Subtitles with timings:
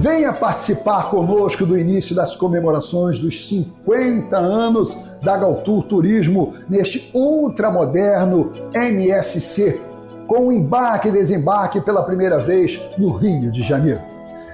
[0.00, 8.52] Venha participar conosco do início das comemorações dos 50 anos da Galtur Turismo neste ultramoderno
[8.72, 9.76] MSC,
[10.28, 14.00] com embarque e desembarque pela primeira vez no Rio de Janeiro.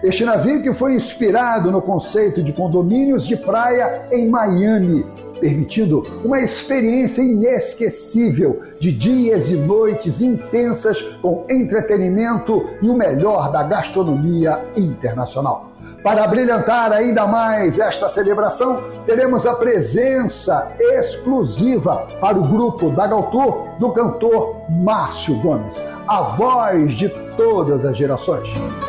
[0.03, 5.05] Este navio que foi inspirado no conceito de condomínios de praia em Miami,
[5.41, 13.63] permitindo uma experiência inesquecível de dias e noites intensas com entretenimento e o melhor da
[13.63, 15.75] gastronomia internacional.
[16.05, 18.77] Para brilhantar ainda mais esta celebração,
[19.07, 26.93] teremos a presença exclusiva para o grupo da Galtur do cantor Márcio Gomes, a voz
[26.93, 28.47] de todas as gerações.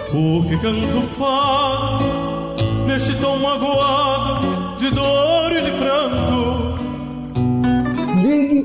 [0.09, 2.03] O que canto fado
[2.85, 5.34] neste tom magoado de dor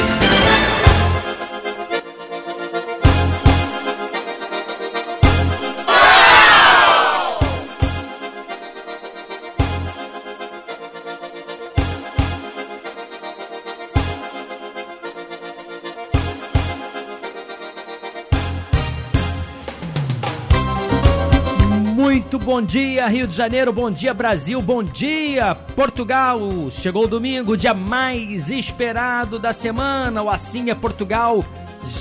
[22.58, 26.39] Bom dia, Rio de Janeiro, bom dia, Brasil, bom dia, Portugal.
[26.72, 30.23] Chegou o domingo, dia mais esperado da semana.
[30.23, 31.43] O Assim é Portugal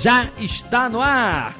[0.01, 1.55] já está no ar.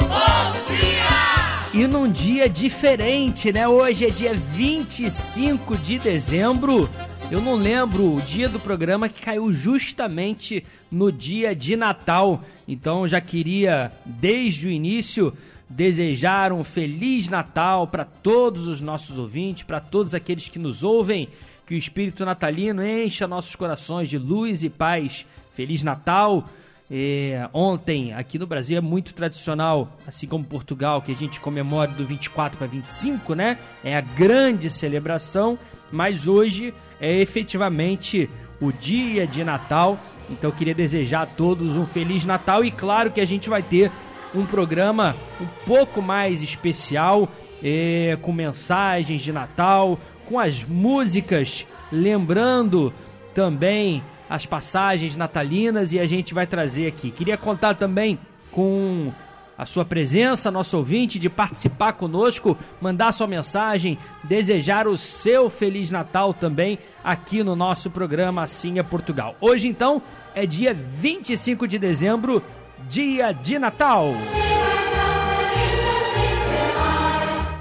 [0.00, 1.78] Bom dia!
[1.78, 3.68] E num dia diferente, né?
[3.68, 6.88] Hoje é dia 25 de dezembro.
[7.30, 12.42] Eu não lembro o dia do programa que caiu justamente no dia de Natal.
[12.66, 15.36] Então já queria, desde o início,
[15.68, 21.28] desejar um feliz Natal para todos os nossos ouvintes, para todos aqueles que nos ouvem,
[21.66, 25.26] que o espírito natalino encha nossos corações de luz e paz.
[25.54, 26.44] Feliz Natal!
[26.88, 31.90] É, ontem, aqui no Brasil, é muito tradicional, assim como Portugal, que a gente comemora
[31.90, 33.58] do 24 para 25, né?
[33.82, 35.58] É a grande celebração,
[35.90, 39.98] mas hoje é efetivamente o dia de Natal.
[40.30, 43.62] Então, eu queria desejar a todos um Feliz Natal e, claro, que a gente vai
[43.62, 43.90] ter
[44.34, 47.28] um programa um pouco mais especial,
[47.62, 52.92] é, com mensagens de Natal, com as músicas, lembrando
[53.34, 57.10] também as passagens natalinas e a gente vai trazer aqui.
[57.10, 58.18] Queria contar também
[58.50, 59.12] com
[59.58, 65.90] a sua presença, nosso ouvinte, de participar conosco, mandar sua mensagem, desejar o seu Feliz
[65.90, 69.34] Natal também aqui no nosso programa Assim é Portugal.
[69.40, 70.02] Hoje, então,
[70.34, 72.42] é dia 25 de dezembro
[72.88, 74.14] dia de Natal.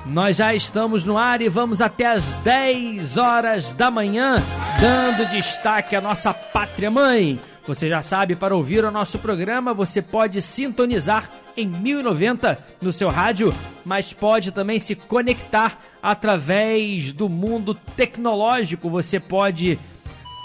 [0.06, 4.35] Nós já estamos no ar e vamos até as 10 horas da manhã,
[4.80, 7.40] dando destaque à nossa pátria mãe.
[7.68, 13.09] Você já sabe, para ouvir o nosso programa, você pode sintonizar em 1090 no seu
[13.09, 13.52] rádio,
[13.84, 18.88] mas pode também se conectar através do mundo tecnológico.
[18.91, 19.80] Você pode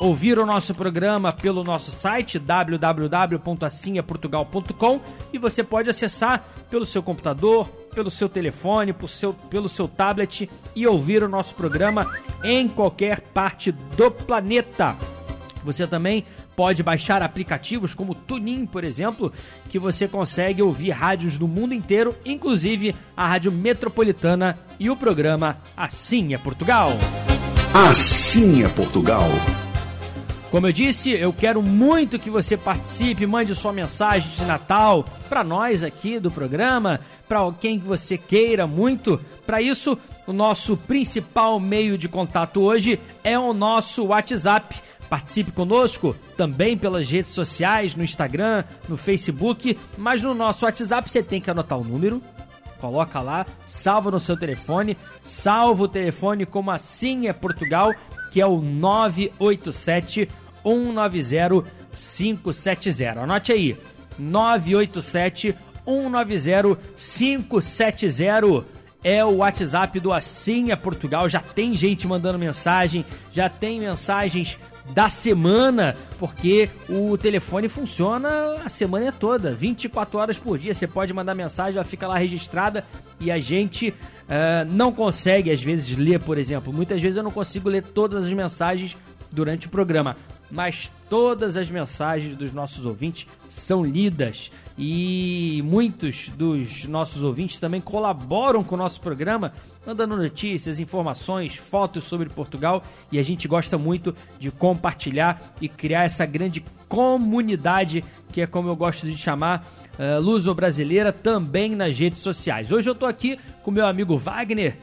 [0.01, 5.01] ouvir o nosso programa pelo nosso site www.assinhaportugal.com
[5.31, 10.49] e você pode acessar pelo seu computador, pelo seu telefone, pelo seu, pelo seu tablet
[10.75, 12.11] e ouvir o nosso programa
[12.43, 14.97] em qualquer parte do planeta.
[15.63, 16.25] Você também
[16.57, 19.31] pode baixar aplicativos como Tunin, por exemplo,
[19.69, 25.59] que você consegue ouvir rádios do mundo inteiro, inclusive a Rádio Metropolitana e o programa
[25.77, 26.93] Assim é Portugal.
[27.75, 29.29] Assim é Portugal.
[30.51, 35.45] Como eu disse, eu quero muito que você participe, mande sua mensagem de Natal para
[35.45, 36.99] nós aqui do programa,
[37.29, 39.21] para quem que você queira muito.
[39.47, 44.75] Para isso, o nosso principal meio de contato hoje é o nosso WhatsApp.
[45.09, 51.23] Participe conosco também pelas redes sociais, no Instagram, no Facebook, mas no nosso WhatsApp você
[51.23, 52.21] tem que anotar o número,
[52.81, 57.93] coloca lá, salva no seu telefone, salva o telefone como assim é Portugal,
[58.33, 60.29] que é o 987
[60.63, 63.21] 190 570.
[63.21, 63.77] Anote aí,
[64.19, 65.55] 987
[65.85, 68.81] 190 570.
[69.03, 71.29] é o WhatsApp do Assim é Portugal.
[71.29, 74.59] Já tem gente mandando mensagem, já tem mensagens
[74.93, 80.75] da semana, porque o telefone funciona a semana toda, 24 horas por dia.
[80.75, 82.85] Você pode mandar mensagem, ela fica lá registrada
[83.21, 86.73] e a gente uh, não consegue, às vezes, ler, por exemplo.
[86.73, 88.97] Muitas vezes eu não consigo ler todas as mensagens
[89.31, 90.17] durante o programa,
[90.51, 97.81] mas todas as mensagens dos nossos ouvintes são lidas e muitos dos nossos ouvintes também
[97.81, 99.53] colaboram com o nosso programa,
[99.87, 106.05] mandando notícias, informações, fotos sobre Portugal e a gente gosta muito de compartilhar e criar
[106.05, 109.67] essa grande comunidade que é como eu gosto de chamar
[109.99, 112.71] uh, luso-brasileira também nas redes sociais.
[112.71, 114.77] Hoje eu estou aqui com meu amigo Wagner,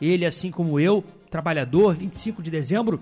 [0.00, 3.00] ele assim como eu, trabalhador, 25 de dezembro,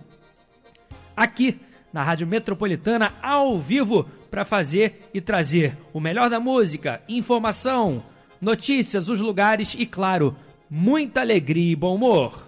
[1.16, 1.58] aqui
[1.92, 8.02] na Rádio Metropolitana ao vivo para fazer e trazer o melhor da música, informação,
[8.40, 10.36] notícias, os lugares e, claro,
[10.70, 12.46] muita alegria e bom humor.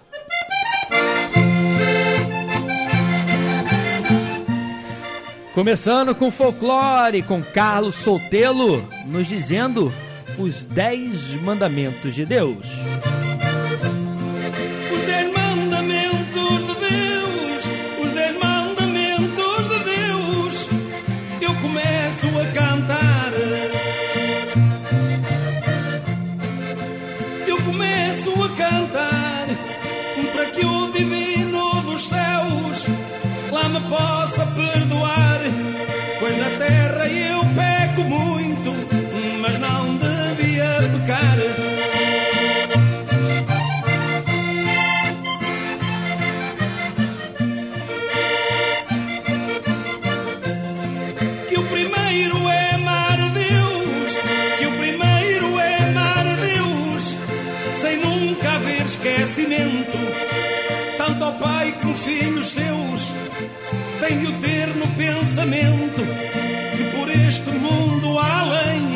[5.53, 9.93] Começando com folclore, com Carlos Soltelo nos dizendo
[10.39, 12.65] os Dez Mandamentos de Deus.
[65.43, 66.01] Pensamento
[66.77, 68.92] que por este mundo além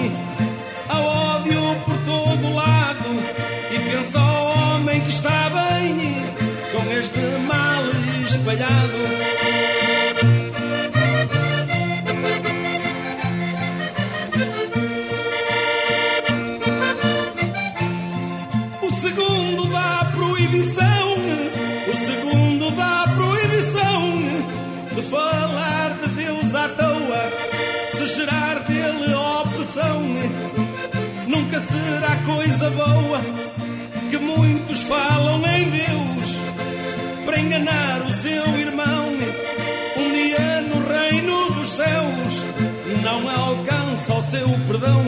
[44.30, 45.02] seu perdão.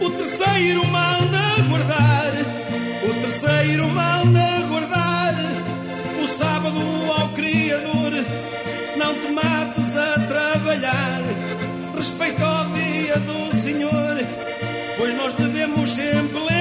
[0.00, 2.32] O terceiro manda guardar,
[3.04, 4.50] o terceiro manda
[6.30, 6.80] sábado
[7.18, 8.12] ao Criador,
[8.96, 11.20] não te mates a trabalhar.
[11.94, 14.16] Respeito ao dia do Senhor,
[14.96, 16.59] pois nós devemos sempre lembrar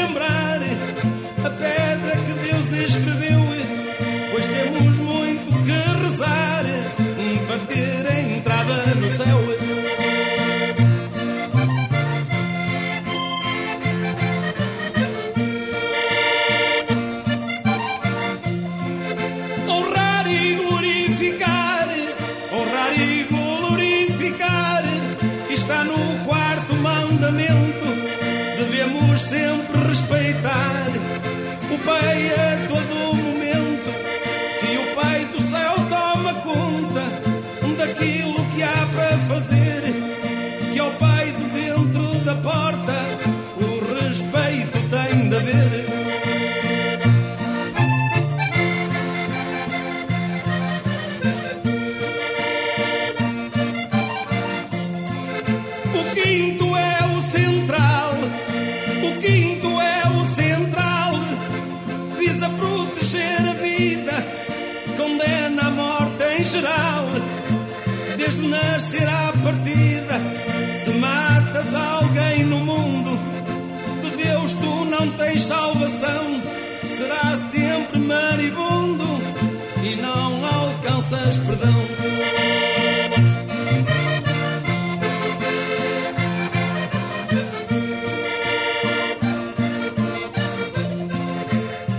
[75.50, 76.42] salvação.
[76.88, 79.06] Será sempre maribundo
[79.84, 81.80] e não alcanças perdão.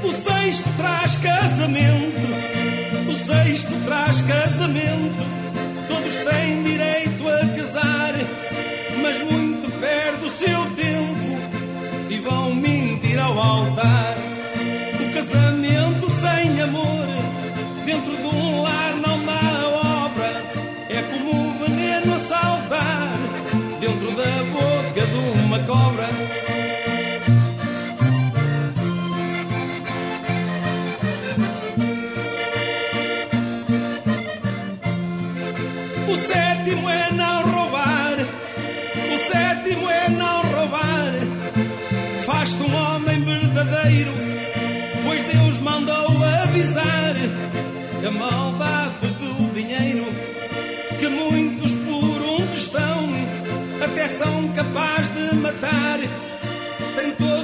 [0.04, 2.20] O sexto traz casamento
[3.16, 5.24] sexto traz casamento
[5.88, 8.14] todos têm direito a casar,
[9.02, 9.49] mas muito
[48.30, 50.06] a maldade do dinheiro,
[50.98, 53.08] que muitos por um tostão
[53.82, 55.98] até são capazes de matar.
[56.96, 57.39] Tem todo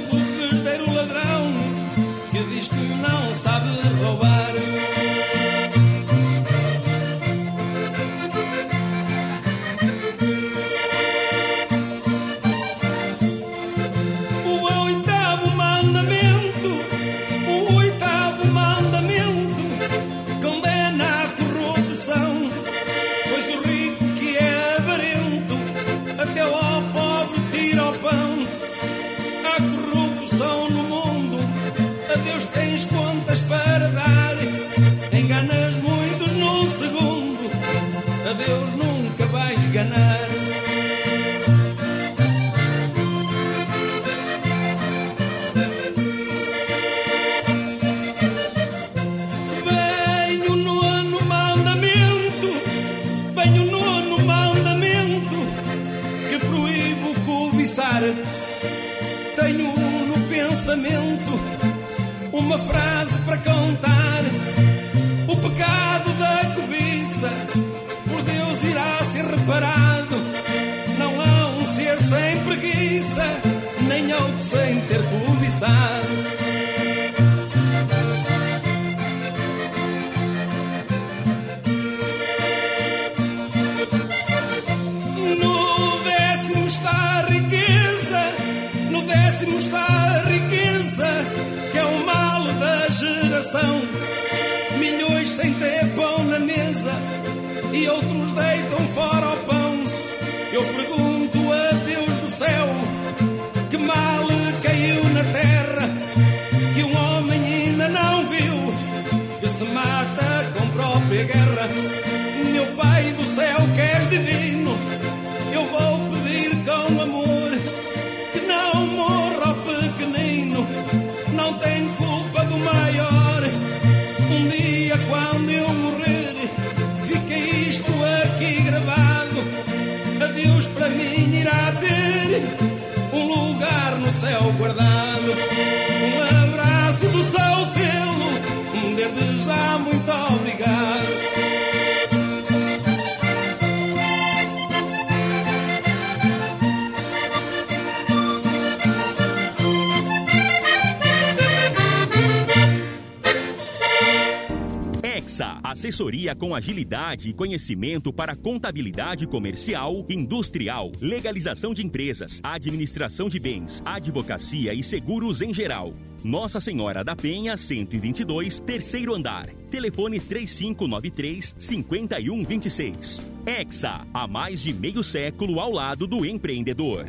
[156.27, 163.81] assessoria com agilidade e conhecimento para contabilidade comercial, industrial, legalização de empresas, administração de bens,
[163.85, 165.93] advocacia e seguros em geral.
[166.23, 169.47] Nossa Senhora da Penha, 122, terceiro andar.
[169.69, 173.21] Telefone 3593 5126.
[173.45, 177.05] Exa, há mais de meio século ao lado do empreendedor.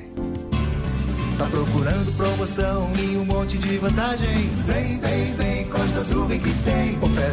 [1.39, 4.49] Tá procurando promoção e um monte de vantagem?
[4.67, 6.78] Vem, vem, vem, Costa Azul vem que tem.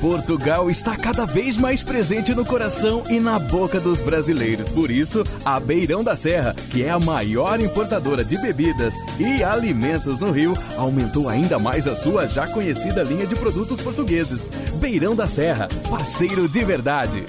[0.00, 4.68] Portugal está cada vez mais presente no coração e na boca dos brasileiros.
[4.68, 10.20] Por isso, a Beirão da Serra, que é a maior importadora de bebidas e alimentos
[10.20, 14.48] no Rio, aumentou ainda mais a sua já conhecida linha de produtos portugueses.
[14.80, 17.24] Beirão da Serra, parceiro de verdade.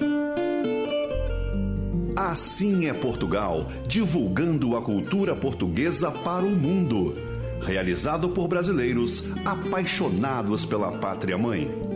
[2.15, 7.15] Assim é Portugal, divulgando a cultura portuguesa para o mundo.
[7.61, 11.88] Realizado por brasileiros apaixonados pela pátria mãe.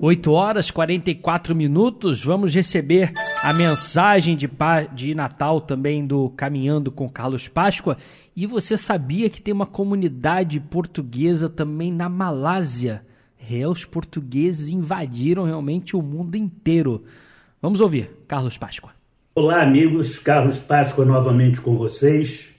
[0.00, 2.22] 8 horas 44 minutos.
[2.22, 3.12] Vamos receber
[3.42, 4.48] a mensagem de,
[4.94, 7.96] de Natal também do Caminhando com Carlos Páscoa.
[8.36, 13.02] E você sabia que tem uma comunidade portuguesa também na Malásia?
[13.50, 17.02] É, os portugueses invadiram realmente o mundo inteiro.
[17.60, 18.92] Vamos ouvir, Carlos Páscoa.
[19.34, 20.18] Olá, amigos.
[20.18, 22.50] Carlos Páscoa novamente com vocês.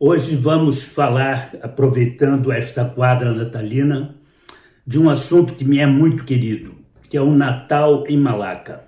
[0.00, 4.16] Hoje vamos falar, aproveitando esta quadra natalina,
[4.86, 6.71] de um assunto que me é muito querido,
[7.12, 8.84] que é o Natal em Malaca.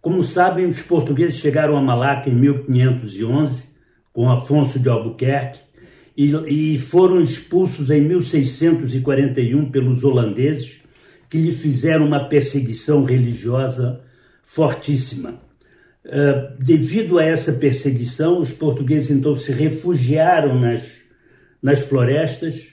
[0.00, 3.64] Como sabem, os portugueses chegaram a Malaca em 1511
[4.10, 5.60] com Afonso de Albuquerque
[6.16, 6.32] e,
[6.74, 10.80] e foram expulsos em 1641 pelos holandeses,
[11.28, 14.00] que lhe fizeram uma perseguição religiosa
[14.42, 15.34] fortíssima.
[16.06, 21.02] Uh, devido a essa perseguição, os portugueses então se refugiaram nas,
[21.62, 22.68] nas florestas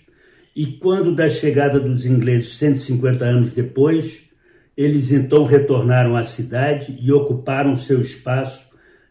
[0.56, 4.29] e quando da chegada dos ingleses 150 anos depois,
[4.80, 8.70] eles então retornaram à cidade e ocuparam seu espaço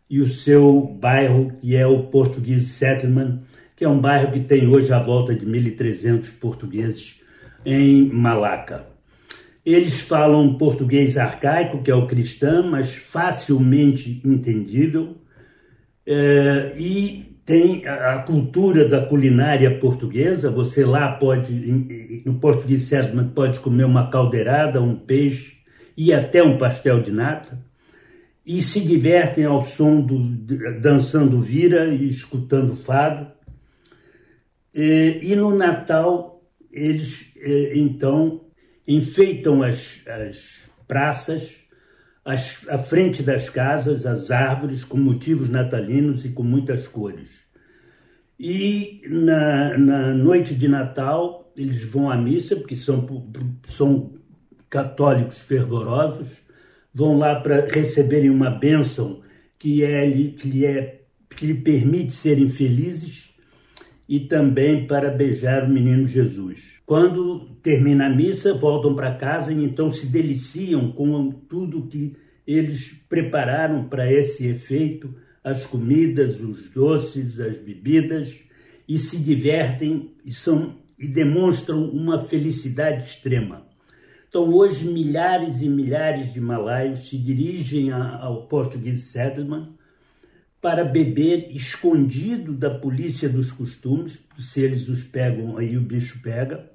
[0.08, 3.40] e o seu bairro, que é o Portuguese Settlement,
[3.76, 7.20] que é um bairro que tem hoje a volta de 1.300 portugueses
[7.66, 8.86] em Malaca.
[9.62, 15.18] Eles falam português arcaico, que é o cristão, mas facilmente entendível,
[16.06, 20.50] é, e tem a, cultura da culinária portuguesa.
[20.50, 21.52] Você lá pode,
[22.24, 25.57] no português Settlement, pode comer uma caldeirada, um peixe
[25.98, 27.58] e até um pastel de nata
[28.46, 30.28] e se divertem ao som do
[30.80, 33.26] dançando vira e escutando fado.
[34.72, 36.40] E, e no Natal
[36.70, 37.34] eles
[37.74, 38.44] então
[38.86, 41.56] enfeitam as, as praças,
[42.24, 47.28] as, a frente das casas, as árvores com motivos natalinos e com muitas cores.
[48.38, 53.04] E na, na noite de Natal eles vão à missa, porque são,
[53.66, 54.17] são
[54.68, 56.38] católicos fervorosos,
[56.92, 59.20] vão lá para receberem uma bênção
[59.58, 63.30] que, é, que, lhe é, que lhe permite serem felizes
[64.08, 66.80] e também para beijar o menino Jesus.
[66.86, 72.16] Quando termina a missa, voltam para casa e então se deliciam com tudo que
[72.46, 75.14] eles prepararam para esse efeito,
[75.44, 78.40] as comidas, os doces, as bebidas,
[78.88, 83.67] e se divertem e, são, e demonstram uma felicidade extrema.
[84.28, 89.68] Então, hoje, milhares e milhares de malaios se dirigem ao Portuguese Settlement
[90.60, 96.70] para beber escondido da polícia dos costumes, se eles os pegam, aí o bicho pega.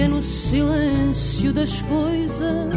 [0.00, 2.70] é no silêncio das coisas.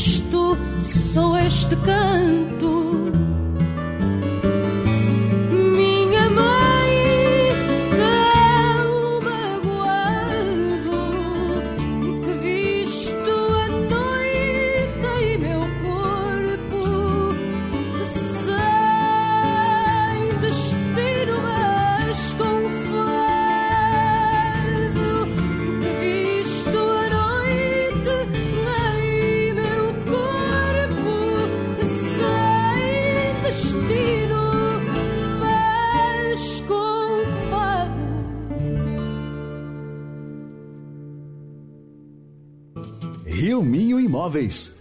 [0.00, 0.30] Imóveis.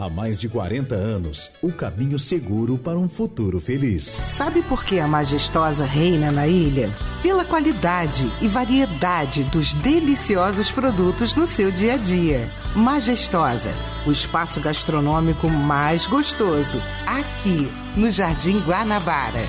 [0.00, 4.02] Há mais de 40 anos, o caminho seguro para um futuro feliz.
[4.04, 6.90] Sabe por que a majestosa reina na ilha?
[7.22, 12.48] Pela qualidade e variedade dos deliciosos produtos no seu dia a dia.
[12.74, 13.74] Majestosa,
[14.06, 19.46] o espaço gastronômico mais gostoso, aqui no Jardim Guanabara.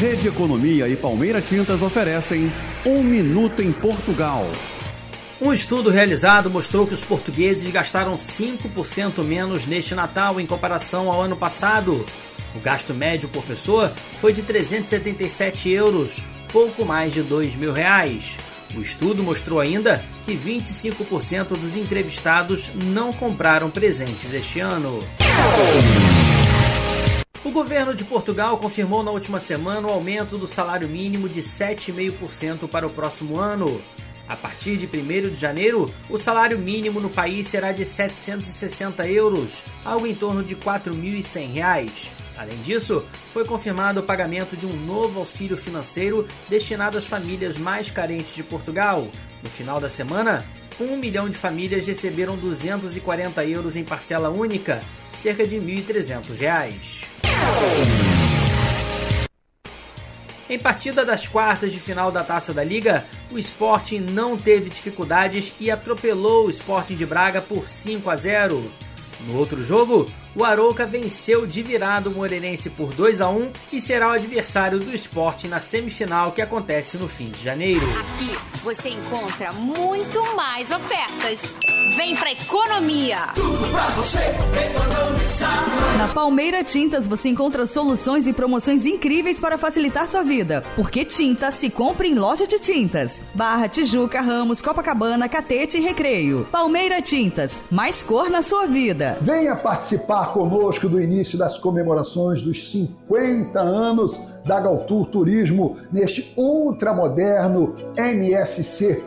[0.00, 2.50] Rede Economia e Palmeira Tintas oferecem
[2.86, 4.46] Um Minuto em Portugal
[5.40, 11.22] um estudo realizado mostrou que os portugueses gastaram 5% menos neste Natal em comparação ao
[11.22, 12.06] ano passado.
[12.54, 16.18] O gasto médio por pessoa foi de 377 euros,
[16.52, 18.38] pouco mais de 2 mil reais.
[18.76, 24.98] O estudo mostrou ainda que 25% dos entrevistados não compraram presentes este ano.
[27.44, 32.68] O governo de Portugal confirmou na última semana o aumento do salário mínimo de 7,5%
[32.68, 33.80] para o próximo ano.
[34.28, 39.62] A partir de 1 de janeiro, o salário mínimo no país será de 760 euros,
[39.84, 41.90] algo em torno de R$ 4.100.
[42.36, 47.90] Além disso, foi confirmado o pagamento de um novo auxílio financeiro destinado às famílias mais
[47.90, 49.06] carentes de Portugal.
[49.42, 50.44] No final da semana,
[50.80, 54.80] um milhão de famílias receberam 240 euros em parcela única,
[55.12, 57.04] cerca de R$ 1.300.
[60.48, 65.52] Em partida das quartas de final da Taça da Liga, o Sporting não teve dificuldades
[65.58, 68.70] e atropelou o Sporting de Braga por 5 a 0.
[69.26, 73.80] No outro jogo, o Arouca venceu de virada o Moreirense por 2 a 1 e
[73.80, 77.86] será o adversário do esporte na semifinal que acontece no fim de janeiro.
[78.00, 81.73] Aqui você encontra muito mais ofertas.
[81.96, 83.18] Vem pra economia!
[83.34, 85.64] Tudo pra você economizar.
[85.96, 90.64] Na Palmeira Tintas você encontra soluções e promoções incríveis para facilitar sua vida.
[90.74, 93.22] Porque tinta se compra em loja de tintas.
[93.32, 96.46] Barra, Tijuca, Ramos, Copacabana, Catete e Recreio.
[96.50, 99.16] Palmeira Tintas, mais cor na sua vida.
[99.20, 107.74] Venha participar conosco do início das comemorações dos 50 anos da Galtur Turismo neste ultramoderno
[107.96, 109.02] MSC,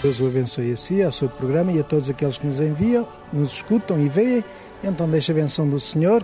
[0.00, 3.04] Deus o abençoe a si, ao seu programa e a todos aqueles que nos enviam,
[3.32, 4.44] nos escutam e veem.
[4.84, 6.22] Então deixa a benção do Senhor,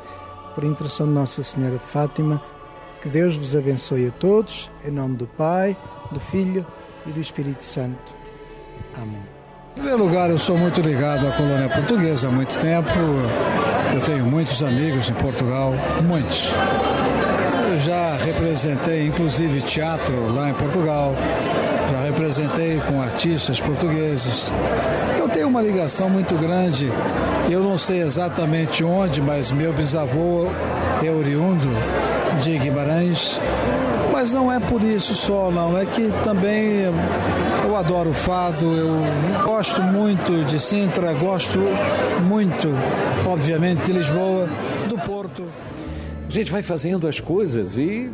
[0.54, 2.40] por intercessão de Nossa Senhora de Fátima,
[3.00, 5.76] que Deus vos abençoe a todos, em nome do Pai,
[6.12, 6.64] do Filho
[7.04, 8.14] e do Espírito Santo.
[8.94, 9.41] Amém.
[9.74, 12.90] Em primeiro lugar, eu sou muito ligado à colônia portuguesa há muito tempo.
[13.94, 15.72] Eu tenho muitos amigos em Portugal,
[16.06, 16.52] muitos.
[17.70, 21.14] Eu já representei, inclusive, teatro lá em Portugal.
[21.90, 24.52] Já representei com artistas portugueses.
[25.18, 26.92] Eu tenho uma ligação muito grande.
[27.50, 30.48] Eu não sei exatamente onde, mas meu bisavô
[31.02, 31.68] é oriundo
[32.42, 33.40] de Guimarães.
[34.12, 35.78] Mas não é por isso só, não.
[35.78, 36.92] É que também
[37.72, 41.58] eu adoro o fado, eu gosto muito de Sintra, gosto
[42.22, 42.68] muito,
[43.26, 44.46] obviamente, de Lisboa,
[44.90, 45.42] do Porto.
[46.26, 48.10] A gente vai fazendo as coisas e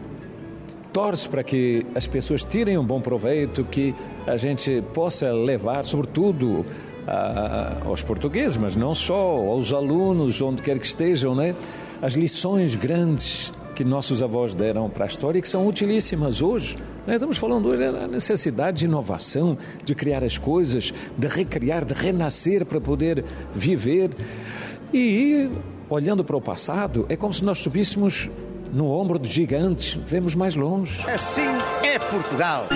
[0.93, 3.97] torce para que as pessoas tirem um bom proveito, que
[4.29, 6.65] a gente possa levar, sobretudo,
[7.05, 11.53] a, aos portugueses, mas não só, aos alunos, onde quer que estejam, né?
[12.01, 16.77] as lições grandes que nossos avós deram para a história e que são utilíssimas hoje.
[17.07, 21.95] Nós estamos falando hoje da necessidade de inovação, de criar as coisas, de recriar, de
[21.95, 24.11] renascer para poder viver.
[24.93, 25.49] E
[25.89, 28.29] olhando para o passado, é como se nós subíssemos
[28.73, 31.09] no ombro de gigantes, vemos mais longe.
[31.09, 31.47] Assim
[31.85, 32.67] é Portugal.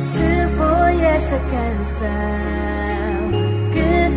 [0.00, 2.61] Se foi esta canção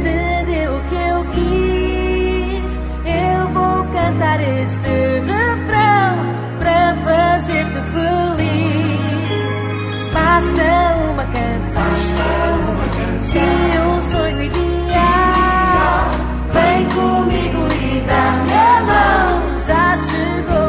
[0.06, 2.72] te deu o que eu quis,
[3.06, 4.94] eu vou cantar este
[5.26, 6.12] refrão
[6.60, 9.56] para fazer-te feliz.
[10.14, 10.68] Basta
[11.12, 11.92] uma canção,
[13.34, 16.06] e um sonho ideal.
[16.54, 20.65] Vem comigo e dá-me a mão, já chegou.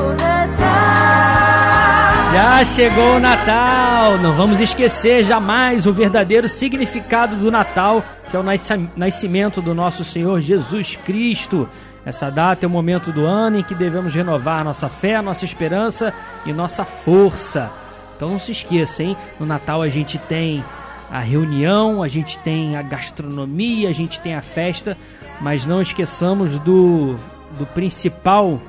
[2.36, 4.18] Já chegou o Natal!
[4.18, 9.74] Não vamos esquecer jamais o verdadeiro significado do Natal, que é o nasci- nascimento do
[9.74, 11.66] nosso Senhor Jesus Cristo.
[12.04, 16.12] Essa data é o momento do ano em que devemos renovar nossa fé, nossa esperança
[16.44, 17.70] e nossa força.
[18.14, 19.16] Então não se esqueça, hein?
[19.40, 20.62] No Natal a gente tem
[21.10, 24.94] a reunião, a gente tem a gastronomia, a gente tem a festa,
[25.40, 27.16] mas não esqueçamos do,
[27.58, 28.60] do principal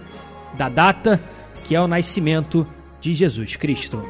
[0.53, 1.19] da data,
[1.67, 2.65] que é o nascimento
[2.99, 4.03] de Jesus Cristo.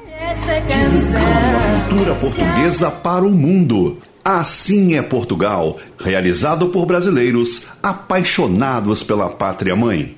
[1.90, 3.98] Cultura portuguesa para o mundo.
[4.24, 10.18] Assim é Portugal, realizado por brasileiros apaixonados pela pátria mãe.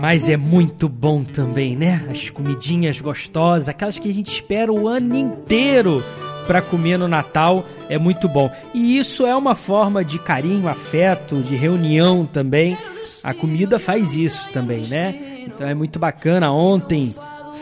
[0.00, 2.06] Mas é muito bom também, né?
[2.08, 6.02] As comidinhas gostosas, aquelas que a gente espera o ano inteiro
[6.46, 8.50] para comer no Natal é muito bom.
[8.72, 12.78] E isso é uma forma de carinho, afeto, de reunião também.
[13.22, 15.29] A comida faz isso também, né?
[15.46, 16.52] Então é muito bacana.
[16.52, 17.14] Ontem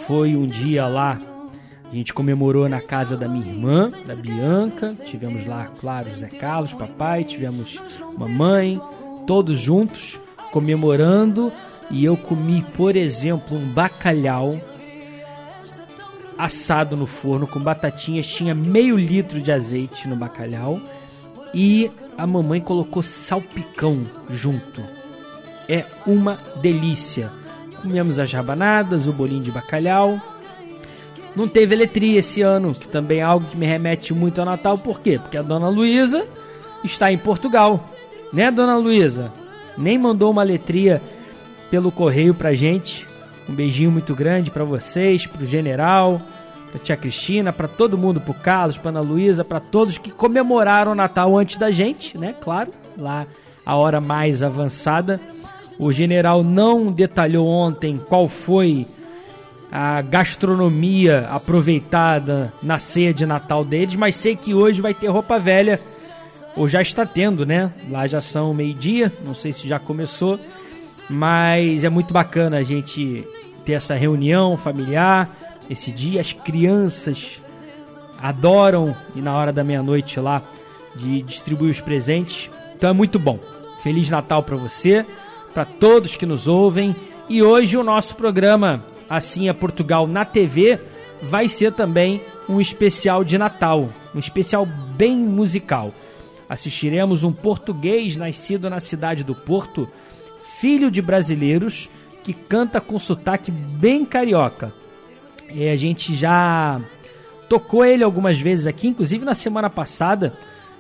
[0.07, 1.19] foi um dia lá,
[1.91, 4.95] a gente comemorou na casa da minha irmã, da Bianca.
[5.07, 7.79] Tivemos lá, claro, Zé Carlos, papai, tivemos
[8.17, 8.81] mamãe,
[9.27, 10.21] todos juntos
[10.53, 11.53] comemorando.
[11.91, 14.61] E eu comi, por exemplo, um bacalhau
[16.37, 20.81] assado no forno com batatinhas, tinha meio litro de azeite no bacalhau
[21.53, 24.83] e a mamãe colocou salpicão junto.
[25.69, 27.31] É uma delícia.
[27.83, 30.21] Comemos as rabanadas, o bolinho de bacalhau.
[31.37, 34.77] Não teve letria esse ano, que também é algo que me remete muito ao Natal.
[34.77, 35.19] Por quê?
[35.19, 36.27] Porque a dona Luísa
[36.83, 37.91] está em Portugal.
[38.33, 39.33] Né, dona Luísa?
[39.77, 41.01] Nem mandou uma letria
[41.71, 43.07] pelo correio pra gente.
[43.49, 46.21] Um beijinho muito grande para vocês, pro general,
[46.71, 50.93] pra tia Cristina, para todo mundo, pro Carlos, pra Ana Luísa, para todos que comemoraram
[50.93, 52.35] o Natal antes da gente, né?
[52.41, 53.27] Claro, lá
[53.65, 55.21] a hora mais avançada.
[55.79, 58.87] O general não detalhou ontem qual foi
[59.71, 65.39] a gastronomia aproveitada na ceia de Natal deles, mas sei que hoje vai ter roupa
[65.39, 65.79] velha,
[66.57, 67.73] ou já está tendo, né?
[67.89, 70.41] Lá já são meio-dia, não sei se já começou,
[71.09, 73.25] mas é muito bacana a gente
[73.65, 75.29] ter essa reunião familiar
[75.71, 76.21] esse dia.
[76.21, 77.41] As crianças
[78.21, 80.43] adoram e na hora da meia-noite lá
[80.97, 82.51] de distribuir os presentes.
[82.75, 83.39] Então é muito bom.
[83.83, 85.07] Feliz Natal para você,
[85.59, 86.95] para todos que nos ouvem.
[87.29, 90.79] E hoje o nosso programa Assim é Portugal na TV
[91.21, 95.93] vai ser também um especial de Natal, um especial bem musical.
[96.49, 99.89] Assistiremos um português nascido na cidade do Porto,
[100.61, 101.91] filho de brasileiros,
[102.23, 104.73] que canta com sotaque bem carioca.
[105.53, 106.81] E a gente já
[107.49, 110.39] tocou ele algumas vezes aqui, inclusive na semana passada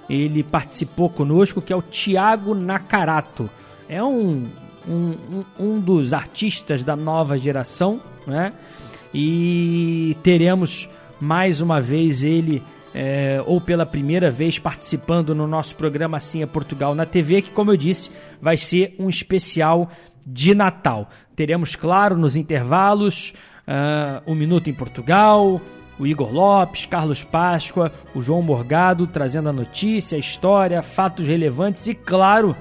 [0.09, 3.51] ele participou conosco, que é o Tiago Nakarato.
[3.89, 4.47] É um,
[4.89, 8.53] um, um dos artistas da nova geração, né?
[9.13, 10.89] E teremos
[11.21, 12.63] mais uma vez ele,
[12.95, 17.51] é, ou pela primeira vez, participando no nosso programa Assim é Portugal na TV, que,
[17.51, 19.91] como eu disse, vai ser um especial
[20.27, 21.09] de Natal.
[21.35, 23.33] Teremos, claro, nos intervalos,
[23.67, 25.61] uh, Um Minuto em Portugal,
[25.99, 31.87] o Igor Lopes, Carlos Páscoa, o João Morgado trazendo a notícia, a história, fatos relevantes
[31.87, 32.55] e, claro,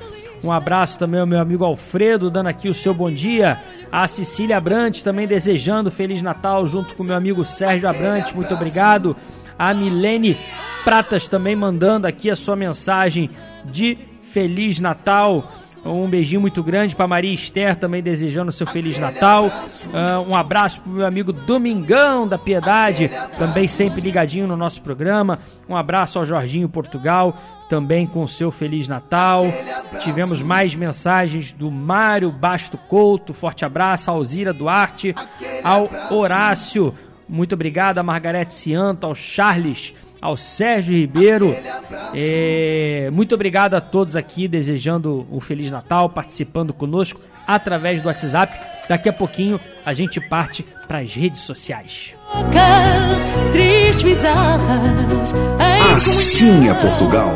[0.44, 3.60] Um abraço também ao meu amigo Alfredo, dando aqui o seu bom dia.
[3.92, 8.34] A Cecília Abrantes também desejando Feliz Natal junto com meu amigo Sérgio Abrantes.
[8.34, 9.16] Muito obrigado.
[9.58, 10.38] A Milene
[10.84, 13.30] Pratas também mandando aqui a sua mensagem
[13.66, 13.98] de
[14.32, 15.52] Feliz Natal.
[15.84, 19.46] Um beijinho muito grande para Maria Esther, também desejando seu Feliz Natal.
[19.48, 24.82] Uh, um abraço para o meu amigo Domingão da Piedade, também sempre ligadinho no nosso
[24.82, 25.40] programa.
[25.68, 27.36] Um abraço ao Jorginho Portugal,
[27.72, 29.46] também com seu Feliz Natal.
[30.04, 35.16] Tivemos mais mensagens do Mário Basto Couto, forte abraço, Alzira Duarte,
[35.64, 36.94] ao Horácio.
[37.30, 41.56] Muito obrigado a Margarete Cianto, ao Charles ao Sérgio Ribeiro.
[42.14, 48.54] É, muito obrigado a todos aqui, desejando um Feliz Natal, participando conosco através do WhatsApp.
[48.90, 52.14] Daqui a pouquinho a gente parte para as redes sociais.
[55.96, 57.34] Assim é Portugal.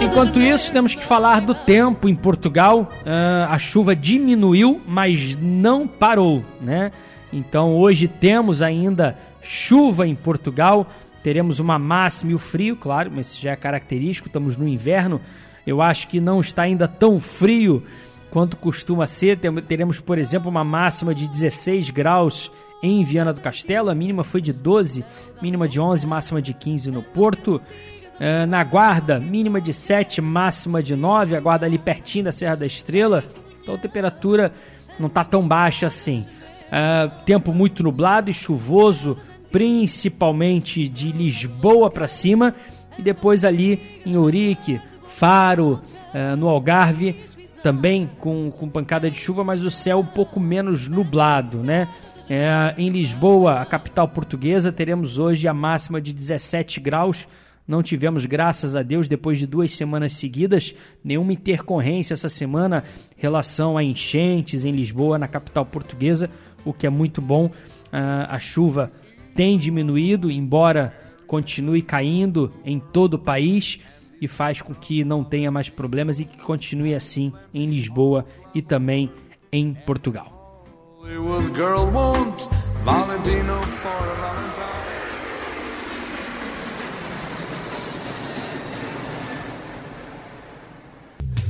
[0.00, 2.88] Enquanto isso, temos que falar do tempo em Portugal.
[3.00, 6.92] Uh, a chuva diminuiu, mas não parou, né?
[7.32, 10.86] Então hoje temos ainda chuva em Portugal.
[11.22, 14.28] Teremos uma máxima e o frio, claro, mas isso já é característico.
[14.28, 15.20] Estamos no inverno.
[15.66, 17.82] Eu acho que não está ainda tão frio
[18.30, 19.38] quanto costuma ser.
[19.66, 22.52] Teremos, por exemplo, uma máxima de 16 graus
[22.84, 23.90] em Viana do Castelo.
[23.90, 25.04] A mínima foi de 12,
[25.40, 27.60] mínima de 11, máxima de 15 no Porto.
[28.16, 31.34] Uh, na Guarda, mínima de 7, máxima de 9.
[31.34, 33.24] A Guarda ali pertinho da Serra da Estrela.
[33.62, 34.52] Então a temperatura
[34.98, 36.26] não está tão baixa assim.
[36.66, 39.16] Uh, tempo muito nublado e chuvoso,
[39.50, 42.54] principalmente de Lisboa para cima.
[42.98, 45.80] E depois ali em Ourique, Faro,
[46.12, 47.16] uh, no Algarve,
[47.62, 51.88] também com, com pancada de chuva, mas o céu um pouco menos nublado, né?
[52.28, 57.26] É, em Lisboa, a capital portuguesa, teremos hoje a máxima de 17 graus
[57.66, 62.84] não tivemos, graças a Deus, depois de duas semanas seguidas, nenhuma intercorrência essa semana
[63.16, 66.28] em relação a enchentes em Lisboa, na capital portuguesa,
[66.64, 67.46] o que é muito bom.
[67.46, 68.92] Uh, a chuva
[69.34, 70.94] tem diminuído, embora
[71.26, 73.80] continue caindo em todo o país
[74.20, 78.60] e faz com que não tenha mais problemas e que continue assim em Lisboa e
[78.60, 79.10] também
[79.50, 80.33] em Portugal.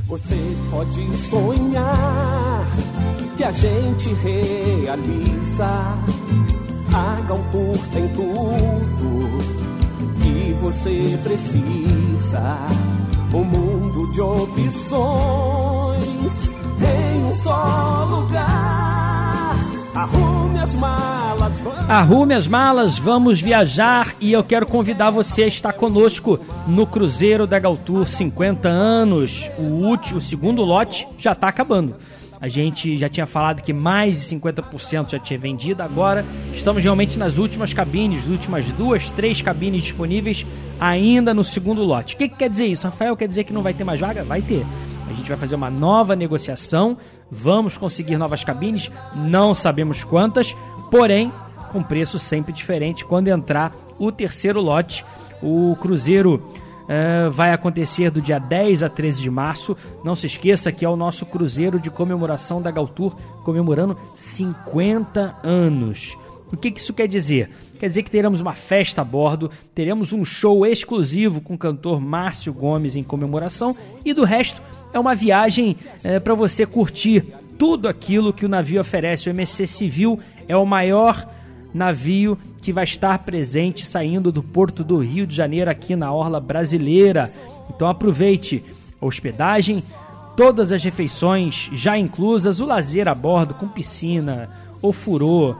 [0.07, 0.35] Você
[0.69, 2.67] pode sonhar
[3.37, 5.65] que a gente realiza.
[6.93, 9.39] A Galtour tem tudo
[10.21, 12.57] que você precisa.
[13.33, 15.55] Um mundo de opções
[16.81, 18.84] em um só lugar.
[19.95, 21.61] Arrume as malas.
[21.61, 21.89] Vamos...
[21.89, 26.37] Arrume as malas, vamos viajar e eu quero convidar você a estar conosco
[26.67, 29.49] no Cruzeiro da Galtour 50 anos.
[29.57, 31.95] O último, o segundo lote já está acabando.
[32.41, 37.17] A gente já tinha falado que mais de 50% já tinha vendido, agora estamos realmente
[37.17, 40.45] nas últimas cabines, nas últimas duas, três cabines disponíveis
[40.77, 42.15] ainda no segundo lote.
[42.15, 42.83] O que, que quer dizer isso?
[42.83, 44.25] Rafael, quer dizer que não vai ter mais vaga?
[44.25, 44.65] Vai ter.
[45.07, 46.97] A gente vai fazer uma nova negociação,
[47.29, 50.55] vamos conseguir novas cabines, não sabemos quantas,
[50.89, 51.31] porém
[51.71, 55.05] com preço sempre diferente quando entrar o terceiro lote.
[55.43, 59.75] O Cruzeiro uh, vai acontecer do dia 10 a 13 de março.
[60.03, 66.17] Não se esqueça que é o nosso Cruzeiro de comemoração da Galtour, comemorando 50 anos.
[66.51, 67.49] O que, que isso quer dizer?
[67.79, 71.99] Quer dizer que teremos uma festa a bordo, teremos um show exclusivo com o cantor
[71.99, 74.61] Márcio Gomes em comemoração e do resto
[74.93, 77.25] é uma viagem é, para você curtir
[77.57, 79.29] tudo aquilo que o navio oferece.
[79.29, 81.27] O MSC Civil é o maior
[81.73, 86.39] navio que vai estar presente saindo do porto do Rio de Janeiro aqui na orla
[86.39, 87.31] brasileira.
[87.69, 88.63] Então aproveite
[89.01, 89.83] a hospedagem,
[90.37, 94.49] todas as refeições já inclusas, o lazer a bordo com piscina,
[94.81, 95.55] ofurô,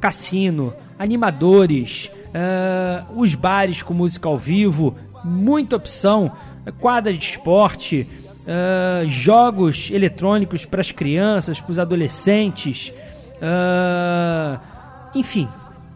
[0.00, 6.32] cassino, animadores, uh, os bares com música ao vivo, muita opção,
[6.80, 8.08] quadra de esporte,
[8.42, 12.92] uh, jogos eletrônicos para as crianças, para os adolescentes,
[13.36, 14.60] uh,
[15.14, 15.48] enfim,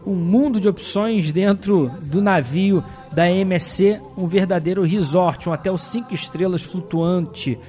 [0.05, 6.13] um mundo de opções dentro do navio da MSC, um verdadeiro resort, um hotel cinco
[6.13, 7.59] estrelas flutuante.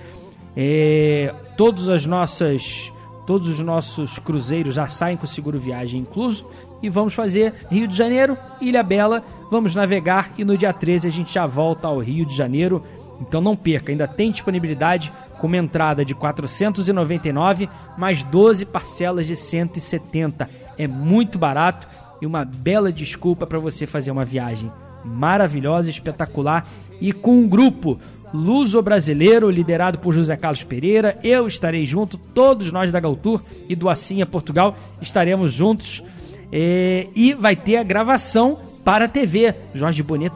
[0.57, 2.93] É, todas as nossas,
[3.27, 6.47] todos os nossos cruzeiros já saem com seguro viagem incluso.
[6.83, 11.11] E vamos fazer Rio de Janeiro, Ilha Bela, vamos navegar e no dia 13 a
[11.11, 12.83] gente já volta ao Rio de Janeiro.
[13.21, 19.37] Então não perca, ainda tem disponibilidade com uma entrada de 499 mais 12 parcelas de
[19.37, 20.49] 170.
[20.77, 21.87] É muito barato
[22.21, 24.71] e uma bela desculpa para você fazer uma viagem
[25.05, 26.65] maravilhosa, espetacular
[27.01, 27.99] e com um grupo
[28.33, 31.19] luso brasileiro liderado por José Carlos Pereira.
[31.23, 36.03] Eu estarei junto, todos nós da Galtour e do Assinha Portugal estaremos juntos.
[36.51, 39.55] É, e vai ter a gravação para a TV.
[39.75, 40.35] Jorge Bonito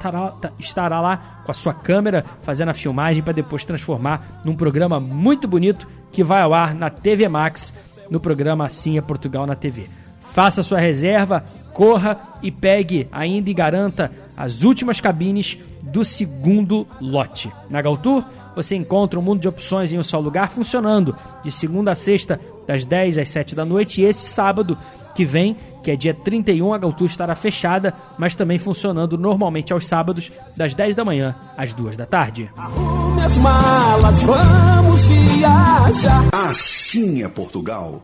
[0.59, 5.47] estará, lá com a sua câmera fazendo a filmagem para depois transformar num programa muito
[5.47, 7.72] bonito que vai ao ar na TV Max,
[8.09, 9.86] no programa é Portugal na TV.
[10.32, 17.51] Faça sua reserva, corra e pegue ainda e garanta as últimas cabines do segundo lote.
[17.70, 18.24] Na Galtour,
[18.55, 22.41] você encontra um mundo de opções em um só lugar funcionando de segunda a sexta,
[22.66, 24.76] das 10 às 7 da noite e esse sábado
[25.14, 25.57] que vem
[25.87, 30.74] que é dia 31, a Galtur estará fechada, mas também funcionando normalmente aos sábados, das
[30.74, 32.51] 10 da manhã às 2 da tarde.
[32.57, 36.24] Arrume as malas, vamos viajar.
[36.32, 38.01] Assim é Portugal.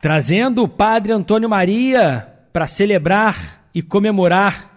[0.00, 4.76] Trazendo o Padre Antônio Maria para celebrar e comemorar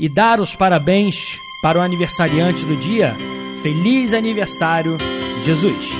[0.00, 3.16] e dar os parabéns para o aniversariante do dia,
[3.66, 4.96] Feliz aniversário,
[5.44, 5.90] Jesus!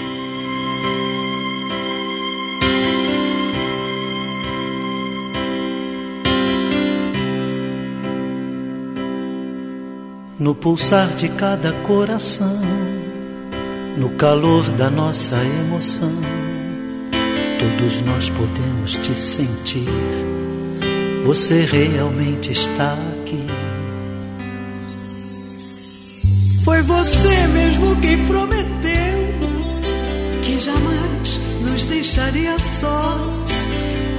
[10.39, 12.61] No pulsar de cada coração,
[13.97, 16.13] no calor da nossa emoção,
[17.59, 19.89] todos nós podemos te sentir.
[21.25, 23.66] Você realmente está aqui.
[26.67, 29.39] Foi você mesmo que prometeu
[30.43, 33.49] que jamais nos deixaria sós.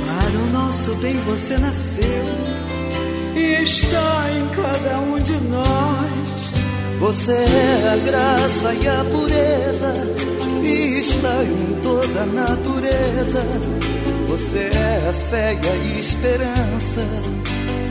[0.05, 2.23] Para o nosso bem você nasceu
[3.35, 6.53] e está em cada um de nós.
[7.01, 9.93] Você é a graça e a pureza,
[10.63, 13.43] e está em toda a natureza.
[14.25, 17.05] Você é a fé e a esperança,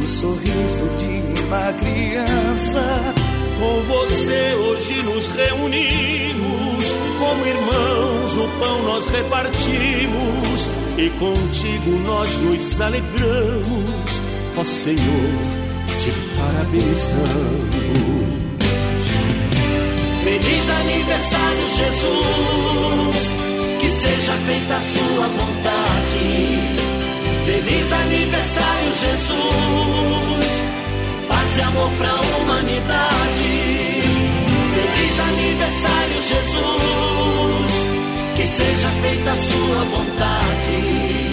[0.03, 3.36] o sorriso de uma criança.
[3.59, 6.85] Com você hoje nos reunimos,
[7.19, 14.21] como irmãos o pão nós repartimos, e contigo nós nos alegramos,
[14.57, 15.57] ó Senhor,
[16.03, 17.77] te parabenizamos.
[20.23, 23.17] Feliz aniversário, Jesus.
[23.81, 26.27] Que seja feita a sua vontade.
[27.47, 30.36] Feliz aniversário, Jesus.
[31.57, 33.49] Paz e amor pra humanidade.
[34.75, 37.73] Feliz aniversário, Jesus.
[38.37, 41.31] Que seja feita a sua vontade.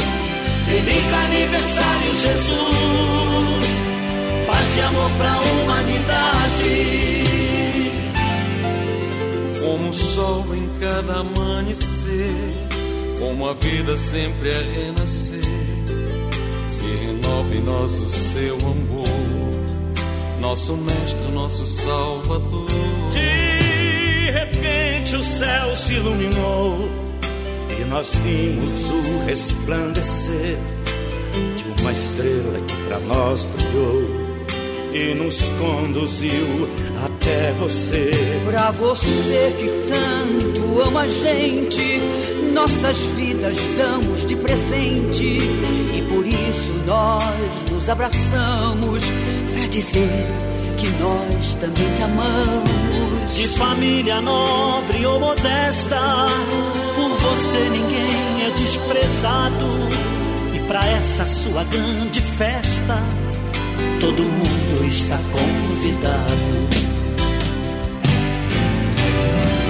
[0.66, 3.68] Feliz aniversário, Jesus.
[4.48, 6.74] Paz e amor pra humanidade.
[9.62, 12.54] Como o sol em cada amanhecer,
[13.20, 15.42] como a vida sempre é renascer,
[16.70, 19.43] se renova em nós o seu amor,
[20.44, 22.68] nosso mestre, nosso salvador.
[23.12, 26.76] De repente o céu se iluminou
[27.80, 30.58] e nós vimos o resplandecer
[31.56, 34.04] de uma estrela que para nós brilhou
[34.94, 36.70] e nos conduziu
[37.06, 38.12] até você.
[38.46, 42.02] Pra você que tanto ama a gente,
[42.54, 45.40] nossas vidas damos de presente.
[45.94, 47.24] E por isso nós
[47.72, 49.04] nos abraçamos
[49.52, 50.28] pra dizer
[50.78, 53.36] que nós também te amamos.
[53.36, 56.00] De família nobre ou modesta,
[56.96, 59.66] por você ninguém é desprezado.
[60.54, 63.02] E pra essa sua grande festa,
[64.00, 66.63] todo mundo está convidado.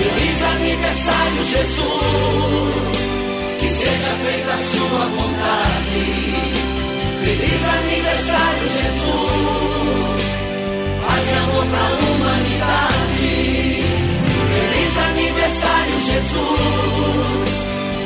[0.04, 1.86] Feliz aniversário, Jesus.
[3.58, 6.06] Que seja feita a sua vontade.
[7.24, 10.22] Feliz aniversário, Jesus.
[11.08, 13.32] Paz e amor pra humanidade.
[14.52, 17.50] Feliz aniversário, Jesus.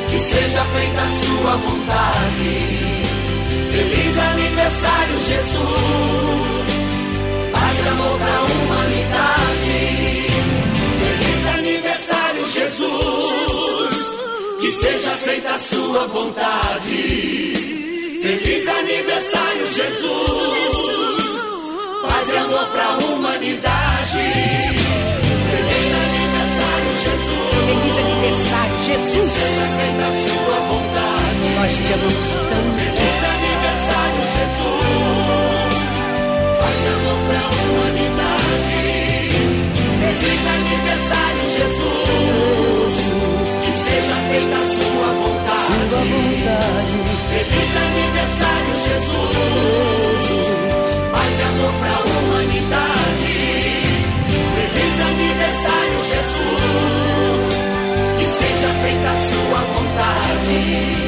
[0.08, 2.54] Que seja feita a sua vontade.
[3.72, 6.68] Feliz aniversário, Jesus.
[7.52, 10.27] Paz e amor pra humanidade.
[12.68, 13.96] Jesus.
[14.60, 16.92] Que seja feita a sua vontade.
[18.20, 20.48] Feliz aniversário, Jesus.
[22.08, 24.18] Paz e amor pra humanidade.
[25.48, 27.56] Feliz aniversário, Jesus.
[27.64, 29.32] Feliz aniversário, Jesus.
[29.32, 31.42] Que seja feita a sua vontade.
[31.56, 32.70] Nós te amamos tanto.
[32.76, 35.74] Feliz aniversário, Jesus.
[36.60, 38.97] Paz e amor pra humanidade.
[40.20, 42.94] Feliz aniversário, Jesus.
[43.64, 45.62] Que seja feita a sua vontade.
[45.90, 46.96] Sua vontade.
[47.30, 50.22] Feliz aniversário, Jesus.
[51.12, 53.36] Paz e amor pra humanidade.
[54.56, 57.50] Feliz aniversário, Jesus.
[58.18, 61.07] Que seja feita a sua vontade.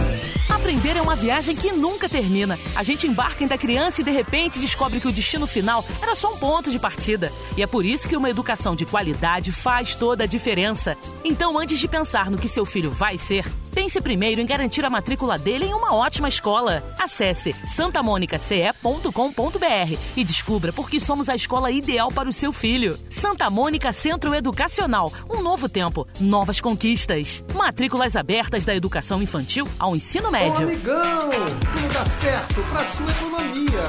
[0.71, 2.57] Aprender é uma viagem que nunca termina.
[2.73, 6.33] A gente embarca ainda criança e de repente descobre que o destino final era só
[6.33, 7.29] um ponto de partida.
[7.57, 10.97] E é por isso que uma educação de qualidade faz toda a diferença.
[11.25, 14.89] Então, antes de pensar no que seu filho vai ser, pense primeiro em garantir a
[14.89, 16.83] matrícula dele em uma ótima escola.
[16.99, 22.97] Acesse santamonicace.com.br e descubra por que somos a escola ideal para o seu filho.
[23.09, 25.11] Santa Mônica Centro Educacional.
[25.29, 27.43] Um novo tempo, novas conquistas.
[27.53, 30.67] Matrículas abertas da educação infantil ao ensino médio.
[30.67, 33.81] Ô, amigão, tudo dá certo para sua economia.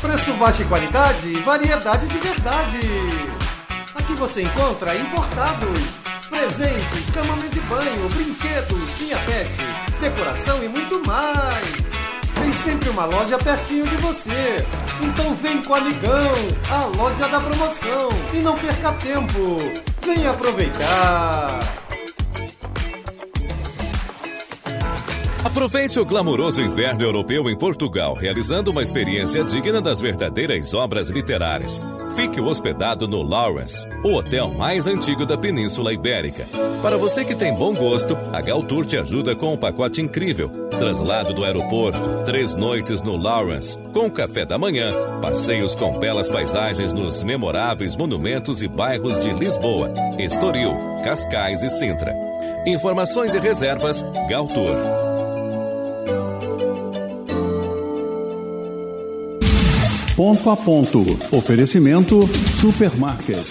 [0.00, 2.78] Preço baixo e qualidade, variedade de verdade.
[3.94, 5.80] Aqui você encontra importados,
[6.32, 7.06] presentes,
[7.36, 9.50] mesa e banho, brinquedos, linha pet,
[10.00, 11.68] decoração e muito mais.
[12.34, 14.56] Tem sempre uma loja pertinho de você.
[15.00, 16.32] Então vem com Amigão,
[16.70, 18.08] a loja da promoção.
[18.32, 19.58] E não perca tempo.
[20.04, 21.81] Vem aproveitar.
[25.44, 31.80] Aproveite o glamouroso inverno europeu em Portugal, realizando uma experiência digna das verdadeiras obras literárias.
[32.14, 36.46] Fique hospedado no Lawrence, o hotel mais antigo da Península Ibérica.
[36.80, 40.48] Para você que tem bom gosto, a Galtour te ajuda com um pacote incrível.
[40.78, 44.90] Traslado do aeroporto, três noites no Lawrence, com café da manhã,
[45.20, 50.72] passeios com belas paisagens nos memoráveis monumentos e bairros de Lisboa, Estoril,
[51.02, 52.14] Cascais e Sintra.
[52.64, 55.11] Informações e reservas, Galtour.
[60.22, 61.00] Ponto a ponto.
[61.36, 62.20] Oferecimento
[62.60, 63.44] Supermarket.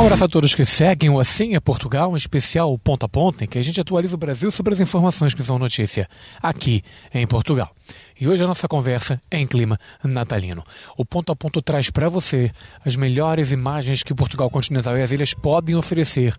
[0.00, 3.48] Abraço a todos que seguem o Assim é Portugal, um especial ponto a ponto, em
[3.48, 6.08] que a gente atualiza o Brasil sobre as informações que são notícia
[6.40, 7.74] aqui em Portugal.
[8.20, 10.62] E hoje a nossa conversa é em clima natalino.
[10.96, 12.52] O ponto a ponto traz para você
[12.84, 16.32] as melhores imagens que Portugal continental e as ilhas podem oferecer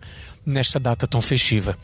[0.46, 1.76] nesta data tão festiva.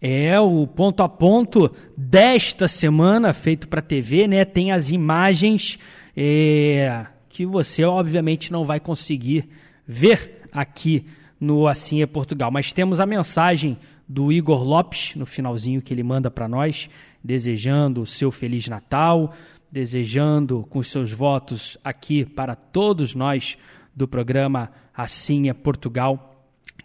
[0.00, 4.44] É o ponto a ponto desta semana, feito para TV, né?
[4.44, 5.78] Tem as imagens
[6.16, 9.48] é, que você obviamente não vai conseguir
[9.86, 11.06] ver aqui
[11.40, 12.50] no Assim é Portugal.
[12.50, 13.78] Mas temos a mensagem
[14.08, 16.88] do Igor Lopes no finalzinho que ele manda para nós,
[17.22, 19.34] desejando o seu Feliz Natal,
[19.70, 23.56] desejando com seus votos aqui para todos nós
[23.94, 26.35] do programa Assim é Portugal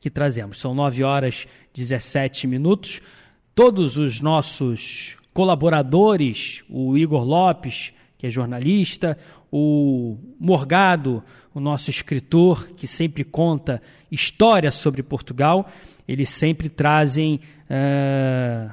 [0.01, 0.59] que trazemos.
[0.59, 3.01] São 9 horas 17 minutos.
[3.55, 9.17] Todos os nossos colaboradores, o Igor Lopes, que é jornalista,
[9.51, 11.23] o Morgado,
[11.53, 13.81] o nosso escritor, que sempre conta
[14.11, 15.69] histórias sobre Portugal,
[16.07, 17.39] eles sempre trazem
[17.69, 18.71] uh,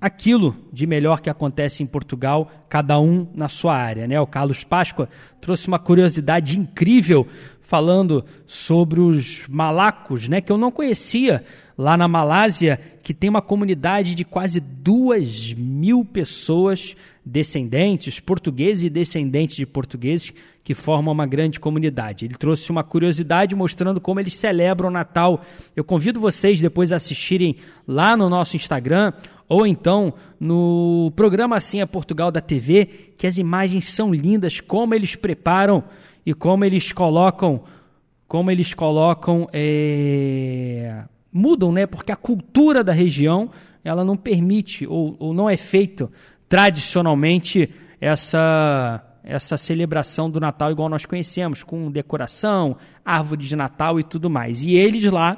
[0.00, 4.08] aquilo de melhor que acontece em Portugal, cada um na sua área.
[4.08, 4.18] Né?
[4.18, 5.08] O Carlos Páscoa
[5.40, 7.26] trouxe uma curiosidade incrível
[7.70, 11.44] falando sobre os malacos, né, que eu não conhecia
[11.78, 18.90] lá na Malásia, que tem uma comunidade de quase duas mil pessoas descendentes, portugueses e
[18.90, 20.32] descendentes de portugueses,
[20.64, 22.24] que formam uma grande comunidade.
[22.24, 25.40] Ele trouxe uma curiosidade mostrando como eles celebram o Natal.
[25.76, 27.54] Eu convido vocês depois a assistirem
[27.86, 29.12] lá no nosso Instagram
[29.48, 34.92] ou então no programa Assim é Portugal da TV, que as imagens são lindas, como
[34.92, 35.84] eles preparam
[36.24, 37.62] e como eles colocam,
[38.28, 41.02] como eles colocam, é,
[41.32, 41.86] mudam, né?
[41.86, 43.50] Porque a cultura da região
[43.82, 46.10] ela não permite ou, ou não é feito
[46.48, 54.02] tradicionalmente essa essa celebração do Natal igual nós conhecemos, com decoração, árvore de Natal e
[54.02, 54.62] tudo mais.
[54.62, 55.36] E eles lá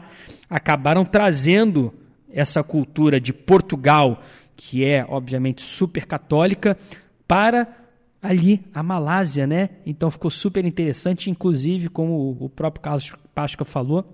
[0.49, 1.93] acabaram trazendo
[2.30, 4.22] essa cultura de Portugal,
[4.57, 6.78] que é obviamente super católica,
[7.26, 7.82] para
[8.23, 9.70] ali a Malásia, né?
[9.85, 14.05] Então ficou super interessante, inclusive, como o próprio Carlos Páscoa falou,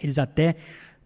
[0.00, 0.54] eles até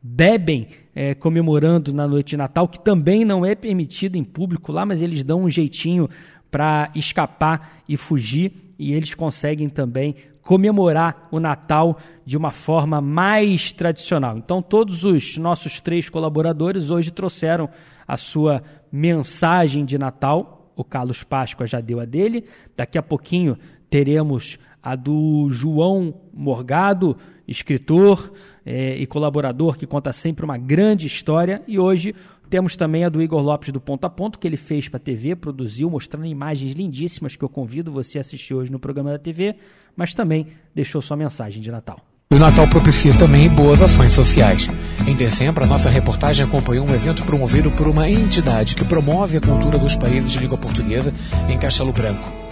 [0.02, 4.84] bebem é, comemorando na noite de Natal, que também não é permitido em público lá,
[4.84, 6.10] mas eles dão um jeitinho
[6.50, 13.72] para escapar e fugir, e eles conseguem também comemorar o Natal de uma forma mais
[13.72, 14.36] tradicional.
[14.36, 17.70] Então, todos os nossos três colaboradores hoje trouxeram
[18.06, 22.44] a sua mensagem de Natal o Carlos Páscoa já deu a dele.
[22.76, 23.58] Daqui a pouquinho
[23.88, 27.16] teremos a do João Morgado,
[27.48, 28.32] escritor
[28.64, 31.62] é, e colaborador que conta sempre uma grande história.
[31.66, 32.14] E hoje
[32.50, 35.00] temos também a do Igor Lopes do Ponto a Ponto, que ele fez para a
[35.00, 39.18] TV, produziu, mostrando imagens lindíssimas que eu convido você a assistir hoje no programa da
[39.18, 39.56] TV,
[39.96, 42.13] mas também deixou sua mensagem de Natal.
[42.34, 44.68] E o Natal propicia também boas ações sociais.
[45.06, 49.40] Em dezembro, a nossa reportagem acompanhou um evento promovido por uma entidade que promove a
[49.40, 51.14] cultura dos países de língua portuguesa
[51.48, 52.43] em Castelo Branco.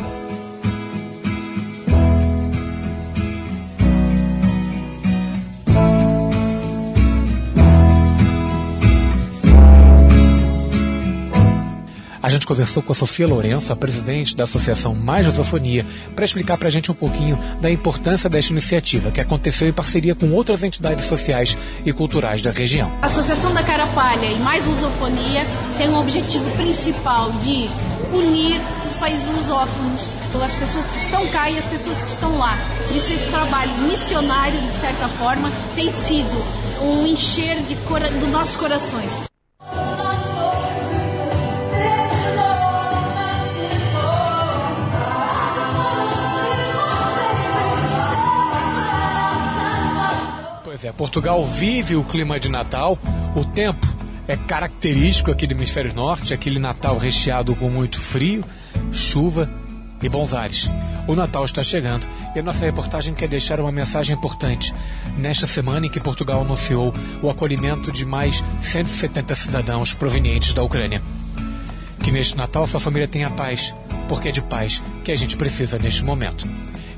[12.32, 16.68] Gente conversou com a Sofia Lourenço, a presidente da Associação Mais Lusofonia, para explicar para
[16.68, 21.04] a gente um pouquinho da importância desta iniciativa, que aconteceu em parceria com outras entidades
[21.04, 22.90] sociais e culturais da região.
[23.02, 27.68] A Associação da Carapalha e Mais Lusofonia tem um objetivo principal de
[28.12, 30.12] unir os países lusófonos,
[30.42, 32.56] as pessoas que estão cá e as pessoas que estão lá.
[32.94, 36.42] Isso esse trabalho missionário, de certa forma, tem sido
[36.82, 39.31] um encher de dos nossos corações.
[50.82, 52.98] É, Portugal vive o clima de Natal,
[53.36, 53.86] o tempo
[54.26, 58.44] é característico aqui do hemisfério norte, aquele Natal recheado com muito frio,
[58.90, 59.48] chuva
[60.02, 60.68] e bons ares.
[61.06, 62.04] O Natal está chegando
[62.34, 64.74] e a nossa reportagem quer deixar uma mensagem importante.
[65.16, 71.00] Nesta semana em que Portugal anunciou o acolhimento de mais 170 cidadãos provenientes da Ucrânia.
[72.02, 73.72] Que neste Natal sua família tenha paz,
[74.08, 76.48] porque é de paz que a gente precisa neste momento.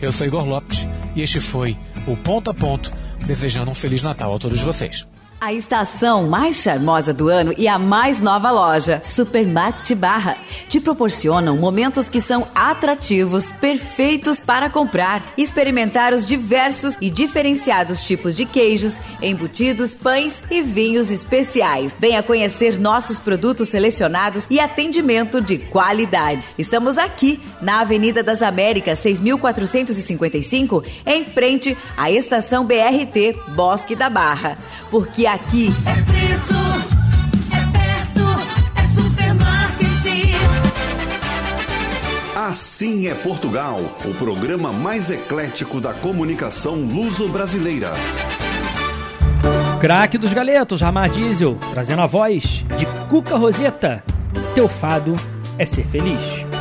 [0.01, 1.77] Eu sou Igor Lopes e este foi
[2.07, 2.93] o Ponto a Ponto,
[3.27, 5.07] desejando um Feliz Natal a todos vocês.
[5.45, 10.39] A estação mais charmosa do ano e a mais nova loja, Supermarket Barra,
[10.71, 18.35] te proporcionam momentos que são atrativos, perfeitos para comprar, experimentar os diversos e diferenciados tipos
[18.35, 21.95] de queijos, embutidos, pães e vinhos especiais.
[21.99, 26.43] Venha conhecer nossos produtos selecionados e atendimento de qualidade.
[26.57, 34.57] Estamos aqui na Avenida das Américas, 6455, em frente à estação BRT Bosque da Barra.
[34.91, 36.55] Porque aqui É preço,
[37.51, 38.23] é perto,
[38.77, 39.85] é supermarket.
[42.37, 47.93] Assim é Portugal, o programa mais eclético da comunicação luso-brasileira.
[49.81, 54.03] Craque dos galetos, Ramar Diesel, trazendo a voz de Cuca Roseta.
[54.55, 55.17] Teu fado
[55.59, 56.54] é ser feliz.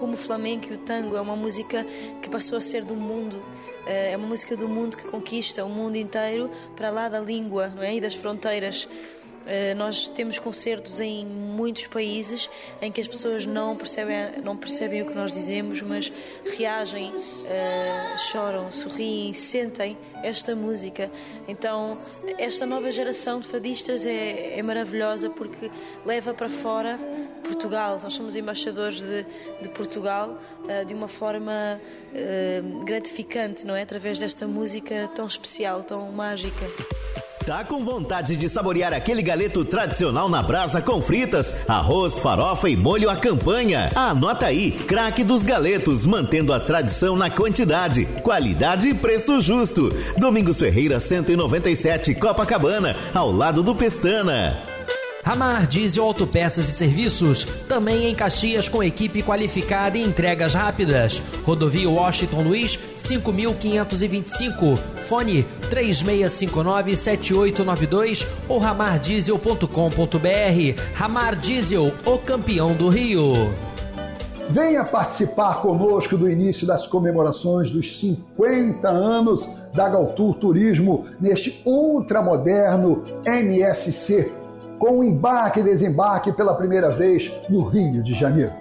[0.00, 1.86] Como o flamenco e o tango, é uma música
[2.22, 3.42] que passou a ser do mundo.
[3.86, 7.82] É uma música do mundo que conquista o mundo inteiro para lá da língua não
[7.82, 7.94] é?
[7.94, 8.88] e das fronteiras.
[9.46, 12.48] Eh, nós temos concertos em muitos países
[12.82, 16.12] em que as pessoas não percebem, não percebem o que nós dizemos, mas
[16.56, 21.10] reagem, uh, choram, sorriem, sentem esta música.
[21.48, 21.94] Então,
[22.38, 25.70] esta nova geração de fadistas é, é maravilhosa porque
[26.04, 26.98] leva para fora
[27.60, 27.98] Portugal.
[28.02, 29.26] Nós somos embaixadores de,
[29.60, 31.80] de Portugal uh, de uma forma
[32.84, 33.82] gratificante, não é?
[33.82, 36.66] Através desta música tão especial, tão mágica.
[37.46, 42.76] Tá com vontade de saborear aquele galeto tradicional na brasa com fritas, arroz, farofa e
[42.76, 43.90] molho à campanha?
[43.94, 49.88] Anota aí, craque dos galetos, mantendo a tradição na quantidade, qualidade e preço justo.
[50.18, 54.69] Domingos Ferreira 197, Copacabana, ao lado do Pestana.
[55.22, 61.22] Ramar Diesel Autopeças e Serviços, também em Caxias com equipe qualificada e entregas rápidas.
[61.44, 64.76] Rodovia Washington Luiz, 5525.
[65.06, 70.82] Fone 3659-7892 ou ramardiesel.com.br.
[70.94, 73.32] Ramar Diesel, o campeão do Rio.
[74.48, 83.04] Venha participar conosco do início das comemorações dos 50 anos da Galtur Turismo neste ultramoderno
[83.24, 84.39] MSC
[84.80, 88.52] com o embarque e desembarque pela primeira vez no Rio de Janeiro.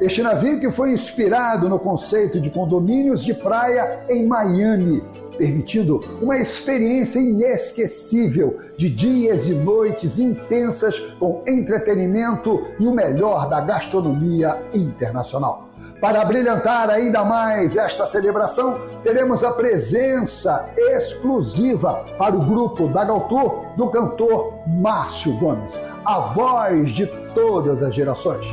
[0.00, 5.02] Este navio que foi inspirado no conceito de condomínios de praia em Miami,
[5.38, 13.60] permitindo uma experiência inesquecível de dias e noites intensas com entretenimento e o melhor da
[13.60, 15.71] gastronomia internacional.
[16.02, 18.74] Para brilhantar ainda mais esta celebração,
[19.04, 26.90] teremos a presença exclusiva para o grupo da Galtur do cantor Márcio Gomes, a voz
[26.90, 28.44] de todas as gerações.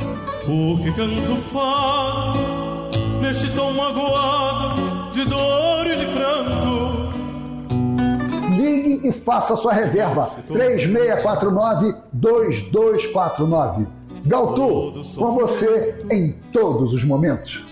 [0.46, 2.38] O que canto fado
[3.20, 7.10] neste tom magoado de dor e de pranto.
[8.56, 17.64] Ligue e faça sua reserva 3649 2249 Galtu, com você em todos os momentos.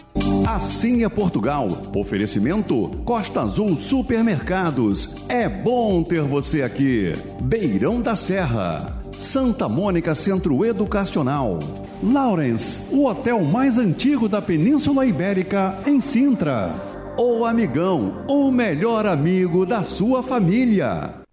[0.46, 1.68] Assim é Portugal.
[1.94, 5.16] Oferecimento Costa Azul Supermercados.
[5.28, 7.12] É bom ter você aqui.
[7.42, 8.98] Beirão da Serra.
[9.16, 11.58] Santa Mônica Centro Educacional.
[12.02, 16.72] Lawrence, o hotel mais antigo da Península Ibérica, em Sintra.
[17.18, 21.26] O Amigão, o melhor amigo da sua família.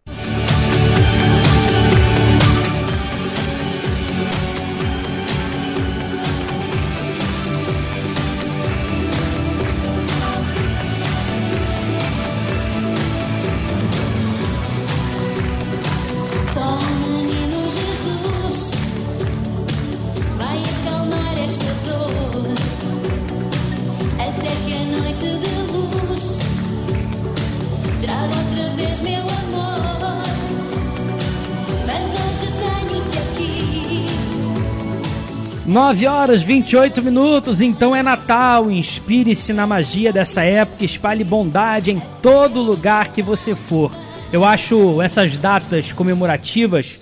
[35.85, 38.71] Nove horas 28 minutos, então é Natal.
[38.71, 43.91] Inspire-se na magia dessa época, espalhe bondade em todo lugar que você for.
[44.33, 46.99] Eu acho essas datas comemorativas,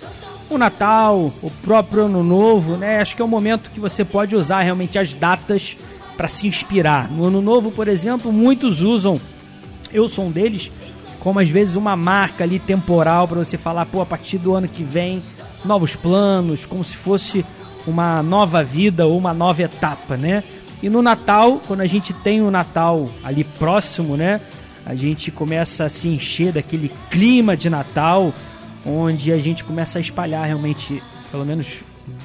[0.50, 3.00] o Natal, o próprio Ano Novo, né?
[3.00, 5.78] Acho que é o momento que você pode usar realmente as datas
[6.14, 7.10] para se inspirar.
[7.10, 9.18] No Ano Novo, por exemplo, muitos usam,
[9.94, 10.70] eu sou um deles,
[11.20, 14.68] como às vezes uma marca ali temporal para você falar, pô, a partir do ano
[14.68, 15.22] que vem,
[15.64, 17.46] novos planos, como se fosse
[17.86, 20.42] uma nova vida ou uma nova etapa, né?
[20.82, 24.40] E no Natal, quando a gente tem o Natal ali próximo, né?
[24.84, 28.32] A gente começa a se encher daquele clima de Natal,
[28.84, 31.78] onde a gente começa a espalhar realmente, pelo menos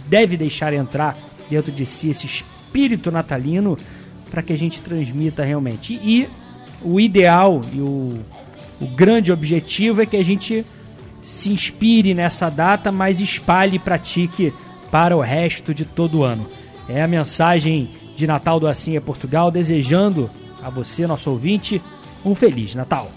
[0.07, 1.17] deve deixar entrar
[1.49, 3.77] dentro de si esse espírito natalino
[4.29, 5.93] para que a gente transmita realmente.
[5.93, 6.27] E
[6.81, 8.19] o ideal e o,
[8.79, 10.65] o grande objetivo é que a gente
[11.21, 14.53] se inspire nessa data, mas espalhe e pratique
[14.91, 16.47] para o resto de todo o ano.
[16.87, 20.29] É a mensagem de Natal do Assim é Portugal, desejando
[20.61, 21.81] a você, nosso ouvinte,
[22.25, 23.09] um Feliz Natal.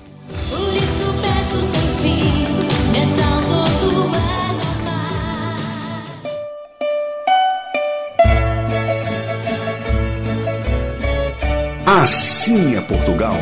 [11.84, 13.36] Assim é Portugal.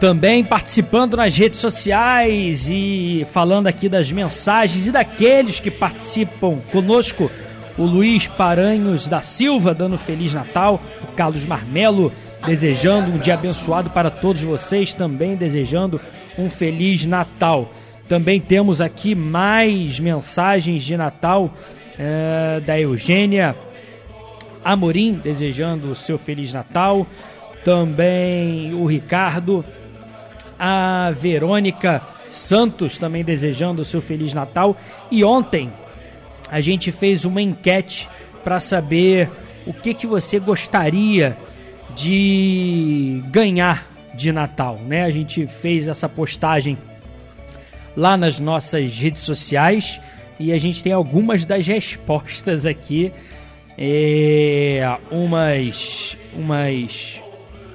[0.00, 7.30] Também participando nas redes sociais e falando aqui das mensagens e daqueles que participam conosco.
[7.76, 12.12] O Luiz Paranhos da Silva dando Feliz Natal, o Carlos Marmelo
[12.46, 16.00] desejando um dia abençoado para todos vocês, também desejando
[16.38, 17.72] um Feliz Natal.
[18.08, 21.52] Também temos aqui mais mensagens de Natal
[21.98, 23.54] é, da Eugênia
[24.64, 27.06] Amorim desejando o seu Feliz Natal.
[27.64, 29.64] Também o Ricardo.
[30.58, 34.76] A Verônica Santos também desejando o seu Feliz Natal.
[35.10, 35.70] E ontem
[36.50, 38.08] a gente fez uma enquete
[38.42, 39.30] para saber
[39.66, 41.36] o que, que você gostaria
[41.94, 45.04] de ganhar de Natal, né?
[45.04, 46.76] A gente fez essa postagem
[47.96, 50.00] lá nas nossas redes sociais
[50.38, 53.12] e a gente tem algumas das respostas aqui,
[53.76, 57.20] é, umas, umas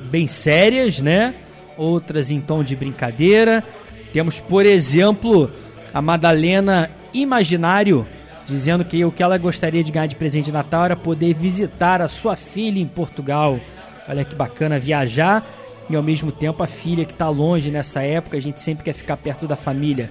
[0.10, 1.34] bem sérias, né?
[1.78, 3.64] Outras em tom de brincadeira.
[4.12, 5.50] Temos, por exemplo,
[5.94, 8.06] a Madalena Imaginário
[8.48, 12.02] dizendo que o que ela gostaria de ganhar de presente de Natal era poder visitar
[12.02, 13.60] a sua filha em Portugal.
[14.08, 15.46] Olha que bacana viajar
[15.90, 18.94] e ao mesmo tempo a filha que está longe nessa época, a gente sempre quer
[18.94, 20.10] ficar perto da família.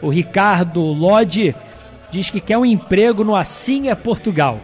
[0.00, 1.54] O Ricardo Lodi
[2.10, 4.58] diz que quer um emprego no Assim é Portugal.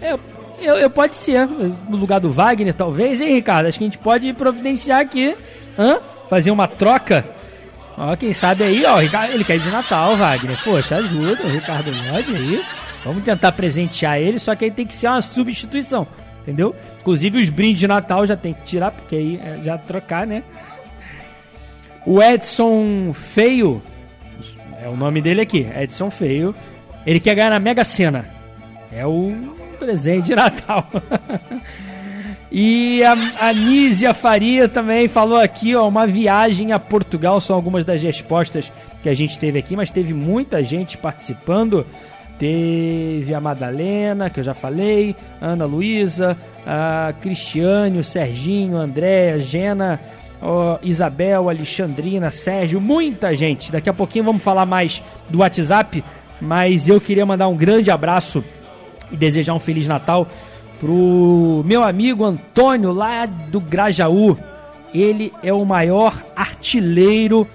[0.00, 0.20] Eu,
[0.60, 3.66] eu, eu, pode ser, no lugar do Wagner, talvez, hein, Ricardo?
[3.66, 5.36] Acho que a gente pode providenciar aqui,
[5.78, 5.98] hã?
[6.28, 7.24] fazer uma troca.
[7.96, 10.58] Ó, quem sabe aí, ó, ele quer ir de Natal, Wagner.
[10.62, 12.64] Poxa, ajuda o Ricardo Lodi aí.
[13.04, 16.06] Vamos tentar presentear ele, só que aí tem que ser uma substituição,
[16.42, 16.74] entendeu?
[17.00, 20.42] Inclusive os brindes de Natal já tem que tirar, porque aí é já trocar, né?
[22.04, 23.82] O Edson Feio,
[24.82, 26.54] é o nome dele aqui, Edson Feio.
[27.06, 28.26] Ele quer ganhar na Mega Sena.
[28.92, 29.34] É o
[29.78, 30.86] presente de Natal.
[32.50, 37.40] e a, a Nízia Faria também falou aqui, ó, uma viagem a Portugal.
[37.40, 38.72] São algumas das respostas
[39.02, 41.86] que a gente teve aqui, mas teve muita gente participando.
[42.38, 49.98] Teve a Madalena, que eu já falei, Ana Luísa, a Cristiane, o Serginho, Andréa, Gena,
[50.40, 53.72] ó, Isabel, Alexandrina, Sérgio, muita gente.
[53.72, 56.02] Daqui a pouquinho vamos falar mais do WhatsApp,
[56.40, 58.42] mas eu queria mandar um grande abraço
[59.10, 60.28] e desejar um Feliz Natal
[60.80, 64.36] pro meu amigo Antônio, lá do Grajaú.
[64.94, 67.46] Ele é o maior artilheiro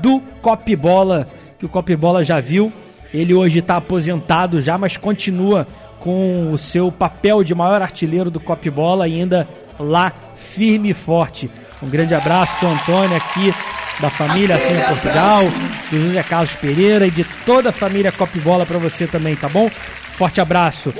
[0.00, 1.26] do Cop Bola
[1.58, 2.72] que o Cop Bola já viu.
[3.12, 5.66] Ele hoje está aposentado já, mas continua
[5.98, 9.48] com o seu papel de maior artilheiro do Cop Bola ainda
[9.78, 10.12] lá
[10.54, 11.50] firme e forte.
[11.82, 13.52] Um grande abraço, Antônio, aqui
[14.00, 15.42] da família Assim em Portugal,
[15.90, 19.48] do José Carlos Pereira e de toda a família Cop Bola para você também, tá
[19.48, 19.68] bom?
[20.18, 20.92] Forte abraço.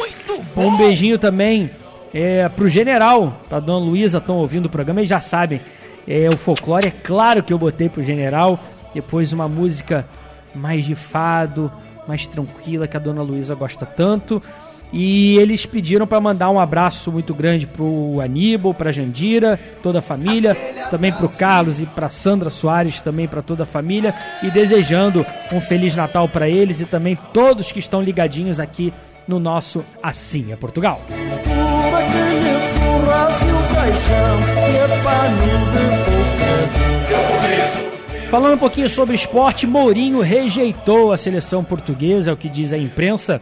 [0.57, 1.69] Um beijinho também
[2.15, 5.61] é, pro general, pra dona Luísa, estão ouvindo o programa e já sabem.
[6.07, 8.61] É, o folclore, é claro que eu botei pro general.
[8.95, 10.07] Depois uma música
[10.55, 11.69] mais de fado,
[12.07, 14.41] mais tranquila, que a dona Luísa gosta tanto.
[14.93, 20.03] E eles pediram para mandar um abraço muito grande pro Aníbal, pra Jandira, toda a
[20.03, 20.55] família,
[20.93, 24.15] também pro Carlos e pra Sandra Soares, também para toda a família,
[24.45, 28.95] e desejando um feliz Natal para eles e também todos que estão ligadinhos aqui
[29.29, 31.01] no nosso Assim é Portugal.
[38.31, 42.79] Falando um pouquinho sobre esporte, Mourinho rejeitou a seleção portuguesa, é o que diz a
[42.79, 43.41] imprensa.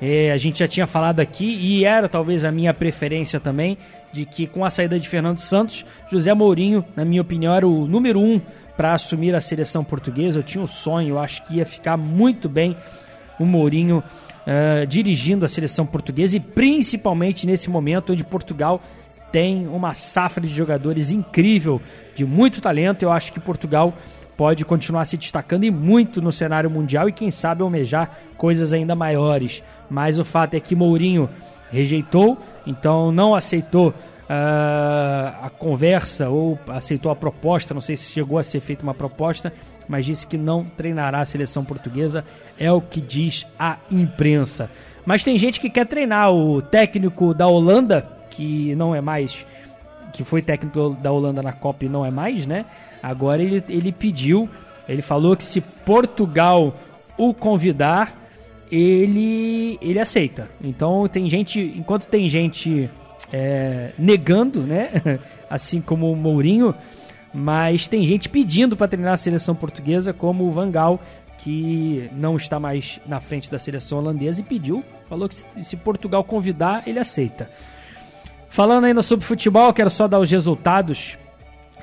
[0.00, 3.76] É, a gente já tinha falado aqui e era talvez a minha preferência também
[4.12, 7.86] de que com a saída de Fernando Santos, José Mourinho, na minha opinião, era o
[7.86, 8.40] número um
[8.76, 10.38] para assumir a seleção portuguesa.
[10.38, 12.76] Eu tinha um sonho, eu acho que ia ficar muito bem
[13.38, 14.02] o Mourinho
[14.48, 18.80] uh, dirigindo a seleção portuguesa e principalmente nesse momento onde Portugal
[19.30, 21.80] tem uma safra de jogadores incrível,
[22.14, 23.02] de muito talento.
[23.02, 23.92] Eu acho que Portugal
[24.38, 28.94] pode continuar se destacando e muito no cenário mundial e quem sabe almejar coisas ainda
[28.94, 29.62] maiores.
[29.90, 31.28] Mas o fato é que Mourinho
[31.70, 37.74] rejeitou, então não aceitou uh, a conversa ou aceitou a proposta.
[37.74, 39.52] Não sei se chegou a ser feita uma proposta,
[39.88, 42.24] mas disse que não treinará a seleção portuguesa.
[42.58, 44.70] É o que diz a imprensa.
[45.04, 49.44] Mas tem gente que quer treinar o técnico da Holanda, que não é mais,
[50.12, 52.66] que foi técnico da Holanda na Copa e não é mais, né?
[53.02, 54.48] Agora ele, ele pediu,
[54.88, 56.74] ele falou que se Portugal
[57.16, 58.12] o convidar,
[58.70, 60.48] ele, ele aceita.
[60.62, 62.90] Então tem gente, enquanto tem gente
[63.32, 64.90] é, negando, né?
[65.50, 66.74] assim como o Mourinho,
[67.32, 71.00] mas tem gente pedindo para treinar a seleção portuguesa, como o Vangal,
[71.38, 76.22] que não está mais na frente da seleção holandesa e pediu, falou que se, Portugal
[76.24, 77.50] convidar, ele aceita.
[78.50, 81.16] Falando ainda sobre futebol, quero só dar os resultados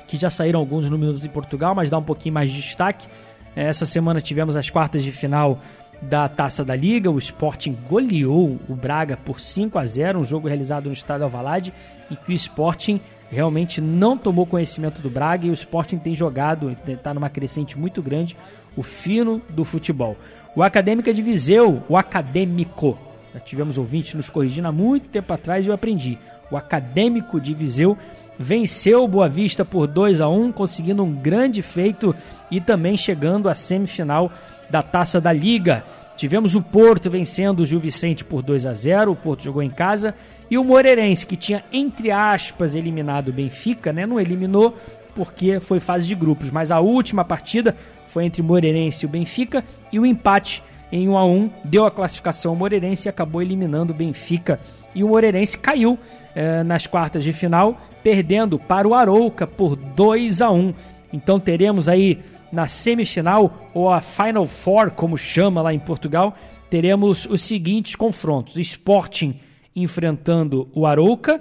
[0.06, 3.06] que já saíram alguns números em Portugal, mas dá um pouquinho mais de destaque.
[3.54, 5.58] Essa semana tivemos as quartas de final
[6.00, 7.10] da Taça da Liga.
[7.10, 11.72] O Sporting goleou o Braga por 5 a 0, um jogo realizado no estádio Alvalade,
[12.10, 13.00] em que o Sporting
[13.30, 18.00] realmente não tomou conhecimento do Braga e o Sporting tem jogado, está numa crescente muito
[18.00, 18.36] grande,
[18.76, 20.16] o fino do futebol.
[20.54, 22.98] O Acadêmica de Viseu, o Acadêmico,
[23.34, 26.18] Já tivemos ouvintes nos corrigindo há muito tempo atrás e eu aprendi.
[26.50, 27.96] O Acadêmico de Viseu
[28.38, 32.14] venceu o Boa Vista por 2 a 1 conseguindo um grande feito
[32.50, 34.30] e também chegando à semifinal
[34.70, 35.84] da Taça da Liga.
[36.16, 39.70] Tivemos o Porto vencendo o Gil Vicente por 2 a 0 o Porto jogou em
[39.70, 40.14] casa,
[40.50, 44.06] e o Moreirense, que tinha, entre aspas, eliminado o Benfica, né?
[44.06, 44.76] não eliminou
[45.14, 47.74] porque foi fase de grupos, mas a última partida
[48.16, 49.62] foi entre Moreirense e o Benfica,
[49.92, 53.92] e o empate em 1 a 1 deu a classificação ao Moreirense e acabou eliminando
[53.92, 54.58] o Benfica.
[54.94, 55.98] E o Moreirense caiu
[56.34, 60.72] eh, nas quartas de final, perdendo para o Arouca por 2 a 1
[61.12, 62.18] Então teremos aí
[62.50, 66.34] na semifinal, ou a Final Four, como chama lá em Portugal,
[66.70, 69.38] teremos os seguintes confrontos: Sporting
[69.74, 71.38] enfrentando o Arouca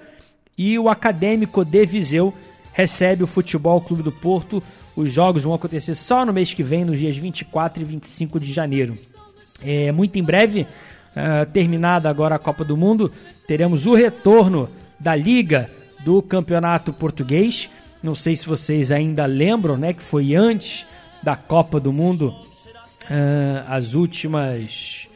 [0.58, 2.34] e o Acadêmico de Viseu
[2.74, 4.62] recebe o Futebol Clube do Porto.
[4.96, 8.52] Os jogos vão acontecer só no mês que vem, nos dias 24 e 25 de
[8.52, 8.98] janeiro.
[9.62, 13.12] É, muito em breve, uh, terminada agora a Copa do Mundo,
[13.48, 14.70] teremos o retorno
[15.00, 15.70] da Liga
[16.04, 17.70] do Campeonato Português.
[18.02, 20.86] Não sei se vocês ainda lembram, né, que foi antes
[21.22, 22.34] da Copa do Mundo
[23.06, 25.08] uh, as últimas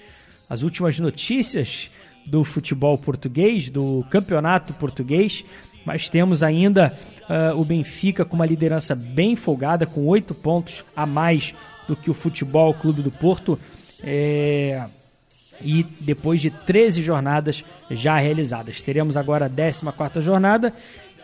[0.49, 1.91] as últimas notícias
[2.25, 5.45] do futebol português, do campeonato português,
[5.89, 11.03] mas temos ainda uh, o Benfica com uma liderança bem folgada, com oito pontos a
[11.03, 11.51] mais
[11.87, 13.59] do que o Futebol Clube do Porto.
[14.03, 14.85] É,
[15.59, 18.79] e depois de 13 jornadas já realizadas.
[18.81, 20.71] Teremos agora a 14 jornada,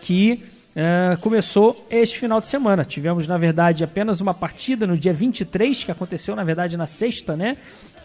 [0.01, 0.43] que
[0.75, 2.83] uh, começou este final de semana.
[2.83, 7.35] Tivemos, na verdade, apenas uma partida no dia 23, que aconteceu, na verdade, na sexta,
[7.35, 7.55] né?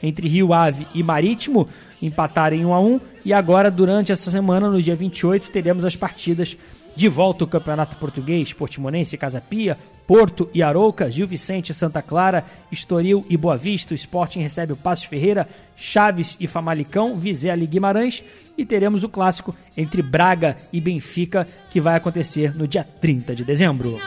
[0.03, 1.68] Entre Rio Ave e Marítimo,
[2.03, 5.96] empataram em 1 a 1 E agora, durante essa semana, no dia 28, teremos as
[5.96, 6.57] partidas
[6.96, 12.44] de volta ao Campeonato Português, Portimonense, Casa Pia, Porto e Arouca, Gil Vicente, Santa Clara,
[12.72, 13.94] Estoril e Boa Vista.
[13.94, 18.24] O Sporting recebe o Passos Ferreira, Chaves e Famalicão, Vizela e Guimarães.
[18.59, 23.44] E teremos o clássico entre Braga e Benfica, que vai acontecer no dia 30 de
[23.44, 23.98] dezembro.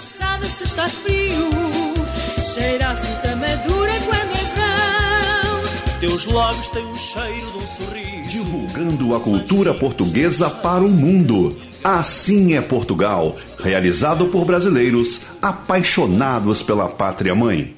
[6.03, 8.29] Teus lábios têm um cheiro de um sorriso.
[8.29, 11.57] Divulgando a cultura portuguesa para o mundo.
[11.81, 17.73] Assim é Portugal, realizado por brasileiros apaixonados pela pátria mãe.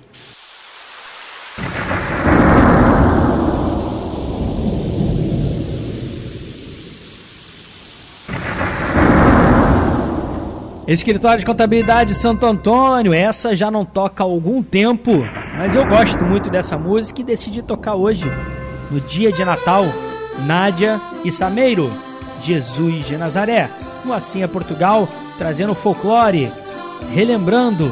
[10.88, 15.12] Escritório de Contabilidade Santo Antônio, essa já não toca há algum tempo,
[15.58, 18.24] mas eu gosto muito dessa música e decidi tocar hoje,
[18.92, 19.84] no dia de Natal,
[20.46, 21.92] Nádia e Sameiro,
[22.44, 23.68] Jesus de Nazaré,
[24.06, 25.08] no Assim é Portugal,
[25.40, 26.52] trazendo folclore,
[27.12, 27.92] relembrando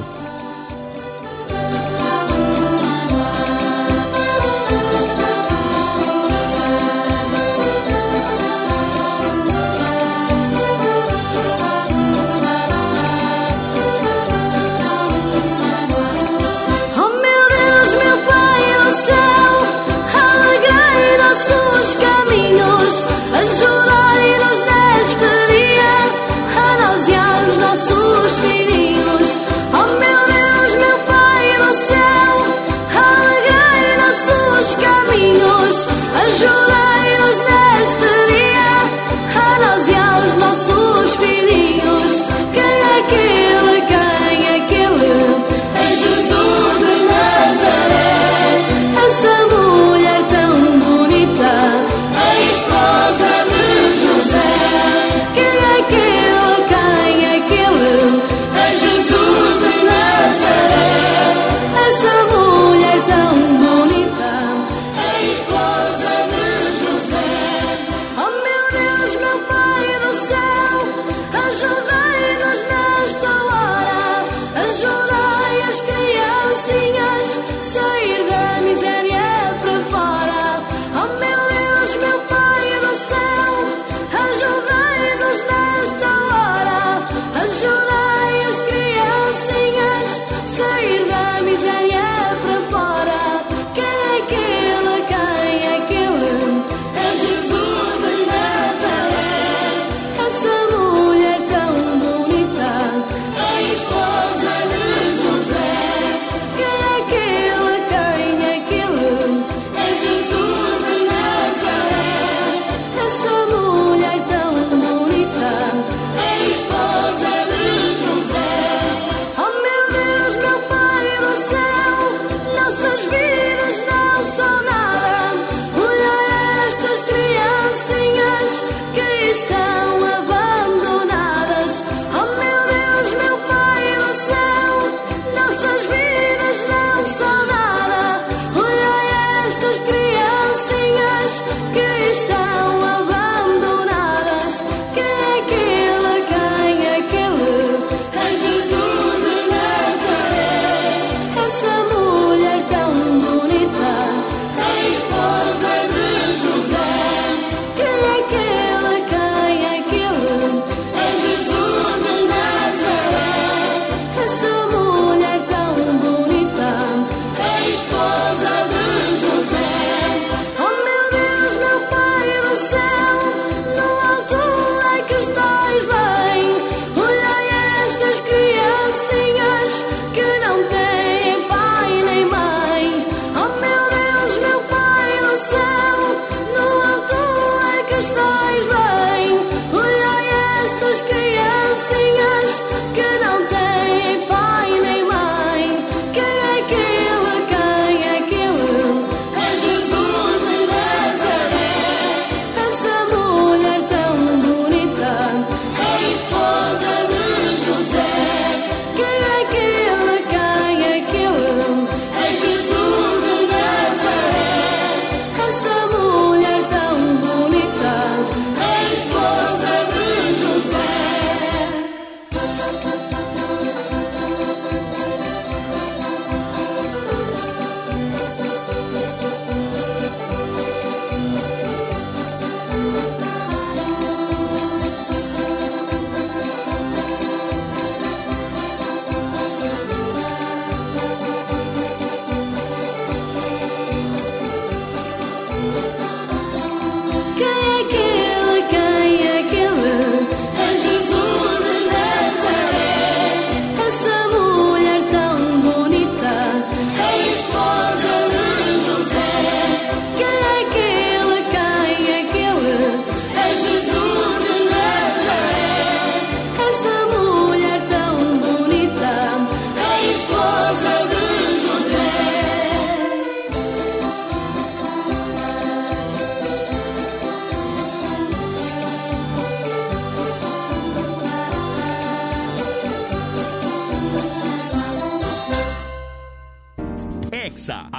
[36.23, 36.92] caminhos, ajudai-nos neste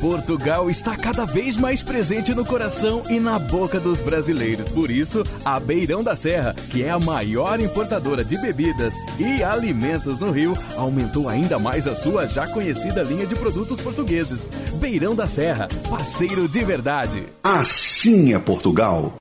[0.00, 4.68] Portugal está cada vez mais presente no coração e na boca dos brasileiros.
[4.68, 10.20] Por isso, a Beirão da Serra, que é a maior importadora de bebidas e alimentos
[10.20, 14.48] no Rio, aumentou ainda mais a sua já conhecida linha de produtos portugueses.
[14.78, 17.22] Beirão da Serra, parceiro de verdade.
[17.42, 19.14] Assim é Portugal.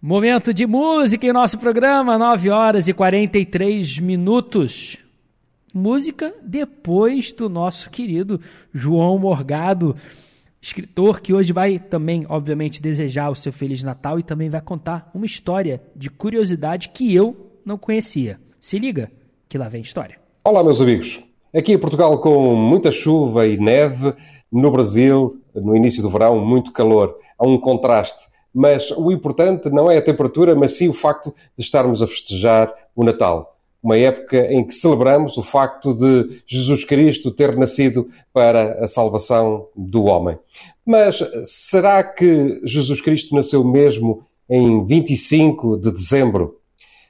[0.00, 4.98] Momento de música em nosso programa, 9 horas e 43 minutos.
[5.78, 8.40] Música depois do nosso querido
[8.72, 9.94] João Morgado,
[10.58, 15.10] escritor que hoje vai também, obviamente, desejar o seu Feliz Natal e também vai contar
[15.12, 18.40] uma história de curiosidade que eu não conhecia.
[18.58, 19.12] Se liga,
[19.50, 20.18] que lá vem história.
[20.42, 21.22] Olá, meus amigos.
[21.54, 24.14] Aqui em Portugal, com muita chuva e neve,
[24.50, 27.18] no Brasil, no início do verão, muito calor.
[27.38, 28.28] Há um contraste.
[28.50, 32.72] Mas o importante não é a temperatura, mas sim o facto de estarmos a festejar
[32.94, 33.55] o Natal.
[33.86, 39.68] Uma época em que celebramos o facto de Jesus Cristo ter nascido para a salvação
[39.76, 40.36] do homem.
[40.84, 46.58] Mas será que Jesus Cristo nasceu mesmo em 25 de dezembro?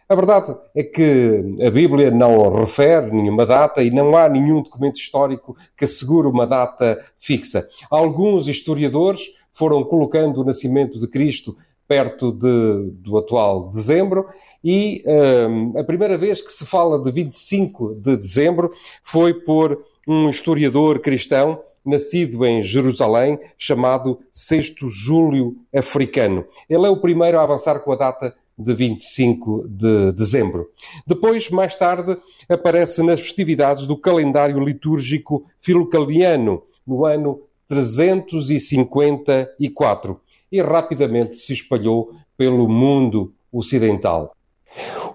[0.07, 4.97] A verdade é que a Bíblia não refere nenhuma data e não há nenhum documento
[4.97, 7.67] histórico que assegure uma data fixa.
[7.91, 14.27] Alguns historiadores foram colocando o nascimento de Cristo perto de, do atual dezembro
[14.63, 18.71] e um, a primeira vez que se fala de 25 de dezembro
[19.03, 26.45] foi por um historiador cristão nascido em Jerusalém chamado Sexto Júlio Africano.
[26.69, 30.71] Ele é o primeiro a avançar com a data de 25 de dezembro.
[31.07, 32.17] Depois, mais tarde,
[32.49, 40.19] aparece nas festividades do calendário litúrgico filocaliano, no ano 354,
[40.51, 44.35] e rapidamente se espalhou pelo mundo ocidental.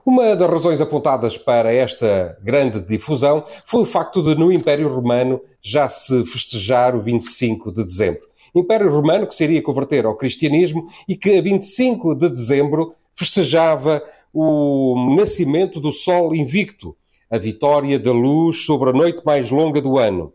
[0.06, 5.40] Uma das razões apontadas para esta grande difusão foi o facto de, no Império Romano,
[5.62, 8.22] já se festejar o 25 de dezembro.
[8.54, 14.04] Império Romano que se iria converter ao cristianismo e que, a 25 de dezembro, festejava
[14.34, 16.96] o nascimento do Sol invicto,
[17.30, 20.34] a vitória da luz sobre a noite mais longa do ano.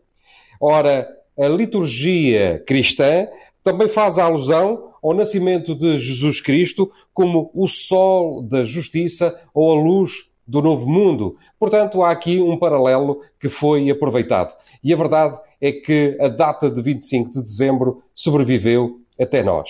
[0.59, 1.07] Ora,
[1.37, 3.27] a liturgia cristã
[3.67, 9.83] também faz alusão ao nascimento de Jesus Cristo como o sol da justiça ou a
[9.83, 11.35] luz do novo mundo.
[11.59, 14.55] Portanto, há aqui um paralelo que foi aproveitado.
[14.81, 19.69] E a verdade é que a data de 25 de dezembro sobreviveu até nós.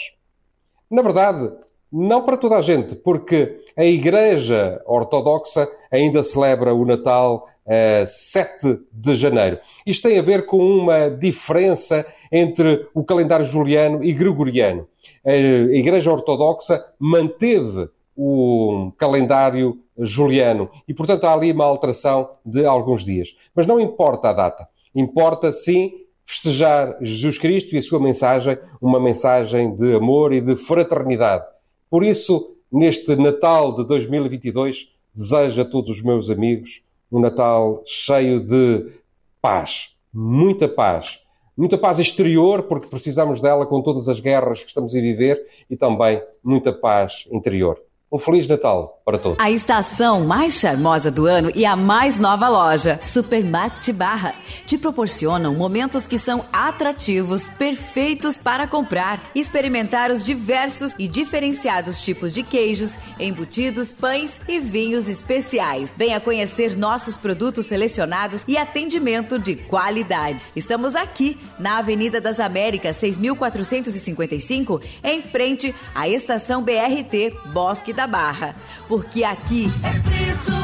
[0.91, 1.51] Na verdade,
[1.91, 8.79] não para toda a gente, porque a Igreja Ortodoxa ainda celebra o Natal a 7
[8.91, 9.59] de janeiro.
[9.85, 14.87] Isto tem a ver com uma diferença entre o calendário juliano e gregoriano.
[15.25, 23.03] A Igreja Ortodoxa manteve o calendário juliano e, portanto, há ali uma alteração de alguns
[23.03, 23.35] dias.
[23.55, 24.67] Mas não importa a data.
[24.93, 25.91] Importa, sim,
[26.25, 31.45] festejar Jesus Cristo e a sua mensagem, uma mensagem de amor e de fraternidade.
[31.89, 36.81] Por isso, neste Natal de 2022, desejo a todos os meus amigos
[37.11, 38.91] um Natal cheio de
[39.41, 41.19] paz, muita paz.
[41.55, 45.75] Muita paz exterior, porque precisamos dela com todas as guerras que estamos a viver, e
[45.75, 47.81] também muita paz interior.
[48.11, 49.39] Um Feliz Natal para todos.
[49.39, 54.35] A estação mais charmosa do ano e a mais nova loja, Supermarket Barra,
[54.65, 62.33] te proporcionam momentos que são atrativos, perfeitos para comprar, experimentar os diversos e diferenciados tipos
[62.33, 65.89] de queijos, embutidos, pães e vinhos especiais.
[65.95, 70.41] Venha conhecer nossos produtos selecionados e atendimento de qualidade.
[70.53, 78.53] Estamos aqui na Avenida das Américas, 6455, em frente à estação BRT Bosque da Barra.
[78.97, 80.56] Porque aqui é perto,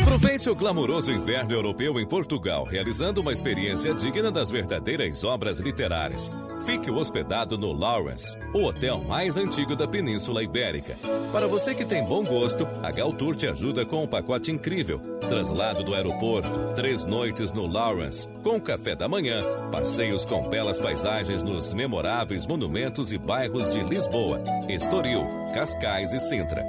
[0.00, 6.30] Aproveite o glamouroso inverno europeu em Portugal, realizando uma experiência digna das verdadeiras obras literárias,
[6.64, 10.96] fique hospedado no Lawrence, o hotel mais antigo da Península Ibérica.
[11.32, 15.00] Para você que tem bom gosto, a Galtour te ajuda com um pacote incrível.
[15.28, 19.40] Traslado do aeroporto, três noites no Lawrence, com café da manhã,
[19.72, 26.64] passeios com belas paisagens nos memoráveis monumentos e bairros de Lisboa, Estoril, Cascais e Sintra.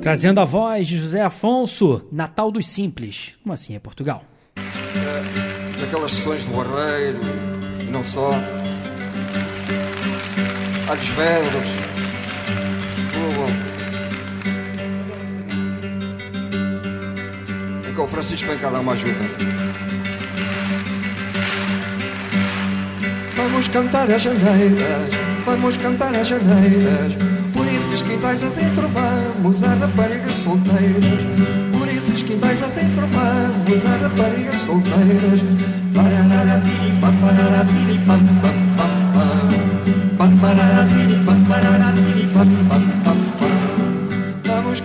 [0.00, 3.34] Trazendo a voz de José Afonso, Natal dos Simples.
[3.42, 4.22] Como assim é Portugal?
[5.80, 7.18] Daquelas sessões do Barreiro
[7.80, 8.30] e não só.
[10.88, 11.64] Alhos Vedros,
[18.04, 19.24] o Francisco dar uma ajuda.
[23.34, 25.08] Vamos cantar as janeiras,
[25.46, 27.16] vamos cantar as janeiras.
[27.54, 31.24] Por esses quintais adentro vamos a raparigas solteiras.
[31.72, 35.40] Por esses quintais adentro vamos a raparigas solteiras.
[35.94, 40.16] Parararapiripam, pararapiripam, pam, pam, pam.
[40.18, 41.44] Pam, pararapiripam,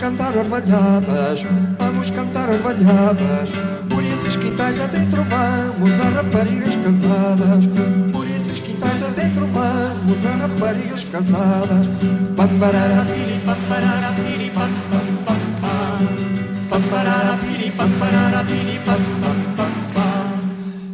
[0.10, 1.46] cantar orvalhadas,
[1.78, 3.52] vamos cantar orvalhadas.
[3.88, 7.68] Por esses quintais adentro vamos a raparigas casadas.
[8.12, 11.88] Por esses quintais adentro vamos a raparigas casadas.
[12.36, 16.70] Pam, pararapiripam, pararapiripam, pam, pam, pam.
[16.70, 20.40] Pam, pararapiripam, pararapiripam, pam, pam, pam.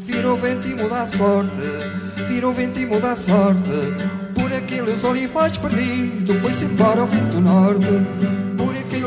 [0.05, 3.95] Vira o vento e muda a sorte, vira o vento e muda a sorte.
[4.33, 8.34] Por aqueles olivais perdidos, foi-se embora o vento norte.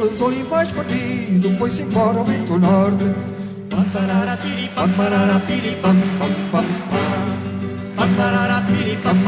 [0.09, 3.05] Aqueles olivais perdidos, foi-se embora o vento norte.
[3.69, 4.07] Pam, pam,
[6.19, 6.65] pam, pam.
[7.95, 9.19] Pam, pam,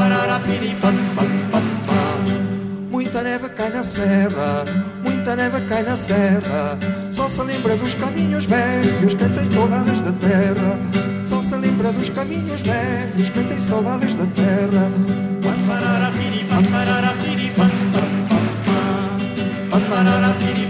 [1.12, 2.00] pam, pam.
[2.90, 4.64] Muita neve cai na serra,
[5.04, 6.78] muita neve cai na serra.
[7.10, 10.78] Só se lembra dos caminhos velhos, quem tem saudades da terra.
[11.26, 14.90] Só se lembra dos caminhos velhos, quem tem saudades da terra.
[15.42, 18.00] Pam, pararapiripam, pararapiripam, pam,
[18.30, 18.80] pam, pam.
[19.70, 20.40] Pam, pararapiripam, pam, pam, pam.
[20.40, 20.69] Quem tem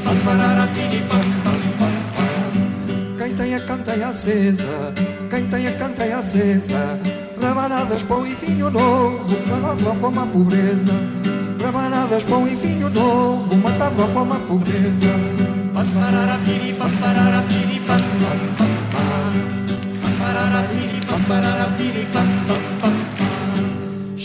[4.11, 4.93] acesa,
[5.31, 7.01] quem tem a canteia acesa.
[7.41, 10.93] Rabanadas, pão e vinho novo, matava a fome a pobreza.
[11.63, 15.13] Rabanadas, pão e vinho novo, matava a fome a pobreza.
[15.73, 19.31] Pam, pararapiripam, pararapiripam, pam, pam, pam.
[20.03, 23.10] Pam, pararapiripam, pararapiripam, pam, pam, pam.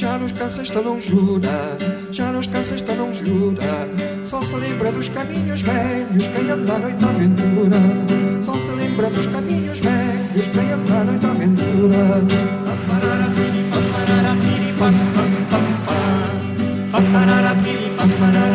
[0.06, 1.77] Já nos cansa esta longura,
[2.11, 3.90] já nos cansa esta longura.
[4.23, 7.80] Só se lembra dos caminhos velhos, quem anda à noite à aventura.
[8.40, 12.22] Só se lembra dos caminhos velhos, quem anda à noite à aventura.
[12.65, 17.06] Pam, pararapiripam, pararapiripam, pam, pam, pam.
[17.98, 18.55] Pam,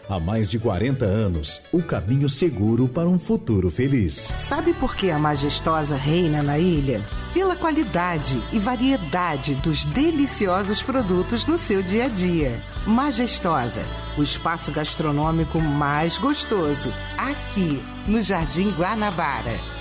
[0.11, 4.13] Há mais de 40 anos, o caminho seguro para um futuro feliz.
[4.13, 7.01] Sabe por que a majestosa reina na ilha?
[7.33, 12.61] Pela qualidade e variedade dos deliciosos produtos no seu dia a dia.
[12.85, 13.83] Majestosa,
[14.17, 19.80] o espaço gastronômico mais gostoso, aqui no Jardim Guanabara.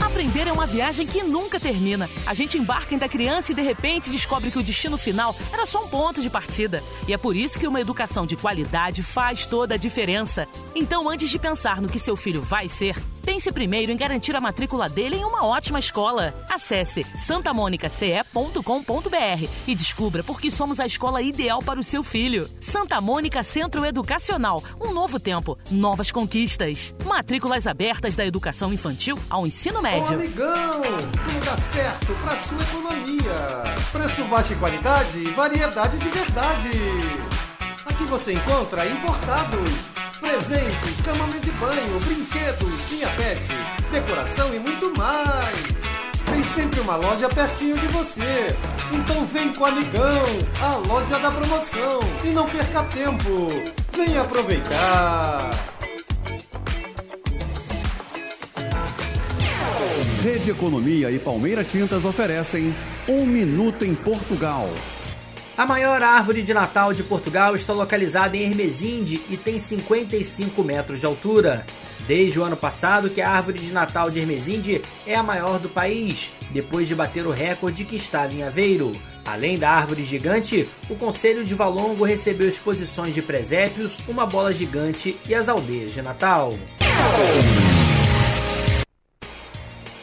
[0.00, 2.08] Aprender é uma viagem que nunca termina.
[2.26, 5.66] A gente embarca em da criança e de repente descobre que o destino final era
[5.66, 6.82] só um ponto de partida.
[7.06, 10.48] E é por isso que uma educação de qualidade faz toda a diferença.
[10.74, 12.96] Então, antes de pensar no que seu filho vai ser,
[13.28, 16.32] pense primeiro em garantir a matrícula dele em uma ótima escola.
[16.48, 22.48] Acesse santamonicace.com.br e descubra por que somos a escola ideal para o seu filho.
[22.58, 24.64] Santa Mônica Centro Educacional.
[24.80, 26.94] Um novo tempo, novas conquistas.
[27.04, 30.14] Matrículas abertas da educação infantil ao ensino Ô, médio.
[30.14, 33.74] amigão, tudo dá certo para sua economia.
[33.92, 36.70] Preço baixo e qualidade, variedade de verdade.
[38.08, 39.97] você encontra importados.
[40.20, 43.40] Presentes, cama, mesa e banho, brinquedos, linha pet,
[43.90, 45.58] decoração e muito mais.
[46.24, 48.54] Tem sempre uma loja pertinho de você.
[48.92, 50.24] Então vem com o Amigão,
[50.60, 52.00] a loja da promoção.
[52.24, 53.48] E não perca tempo.
[53.96, 55.50] Vem aproveitar.
[60.22, 62.74] Rede Economia e Palmeira Tintas oferecem
[63.08, 64.68] Um Minuto em Portugal.
[65.58, 71.00] A maior árvore de Natal de Portugal está localizada em Hermesinde e tem 55 metros
[71.00, 71.66] de altura.
[72.06, 75.68] Desde o ano passado que a árvore de Natal de Hermesinde é a maior do
[75.68, 78.92] país, depois de bater o recorde que estava em Aveiro.
[79.26, 85.18] Além da árvore gigante, o Conselho de Valongo recebeu exposições de presépios, uma bola gigante
[85.28, 86.54] e as aldeias de Natal.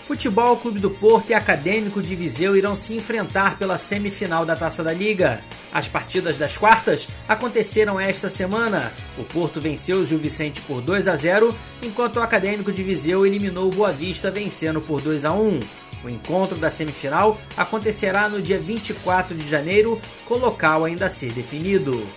[0.06, 4.84] Futebol Clube do Porto e Acadêmico de Viseu irão se enfrentar pela semifinal da Taça
[4.84, 5.41] da Liga.
[5.73, 8.94] As partidas das quartas aconteceram esta semana.
[9.18, 13.26] O Porto venceu o Gil Vicente por 2 a 0, enquanto o Acadêmico de Viseu
[13.26, 15.60] eliminou o Boa Vista vencendo por 2 a 1.
[16.03, 21.32] O encontro da semifinal acontecerá no dia 24 de janeiro, com local ainda a ser
[21.32, 22.07] definido.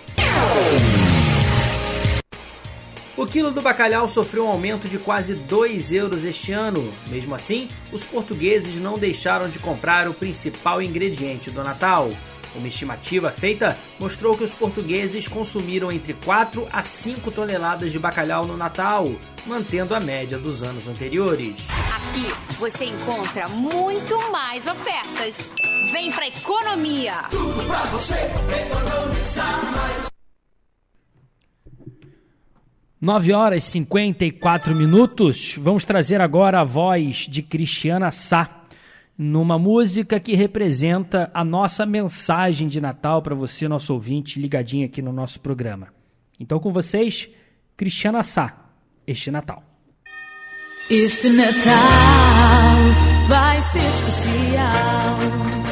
[3.19, 6.89] O quilo do bacalhau sofreu um aumento de quase 2 euros este ano.
[7.09, 12.09] Mesmo assim, os portugueses não deixaram de comprar o principal ingrediente do Natal.
[12.55, 18.45] Uma estimativa feita mostrou que os portugueses consumiram entre 4 a 5 toneladas de bacalhau
[18.45, 19.05] no Natal,
[19.45, 21.55] mantendo a média dos anos anteriores.
[21.93, 25.51] Aqui você encontra muito mais ofertas.
[25.91, 27.15] Vem pra economia!
[27.29, 30.18] Tudo pra você economizar mais.
[33.01, 35.55] 9 horas e 54 minutos.
[35.57, 38.65] Vamos trazer agora a voz de Cristiana Sá,
[39.17, 45.01] numa música que representa a nossa mensagem de Natal para você, nosso ouvinte, ligadinho aqui
[45.01, 45.87] no nosso programa.
[46.37, 47.29] Então, com vocês,
[47.77, 48.65] Cristiana Sá,
[49.07, 49.63] este Natal.
[50.89, 51.73] Este Natal
[53.29, 55.68] vai ser especial.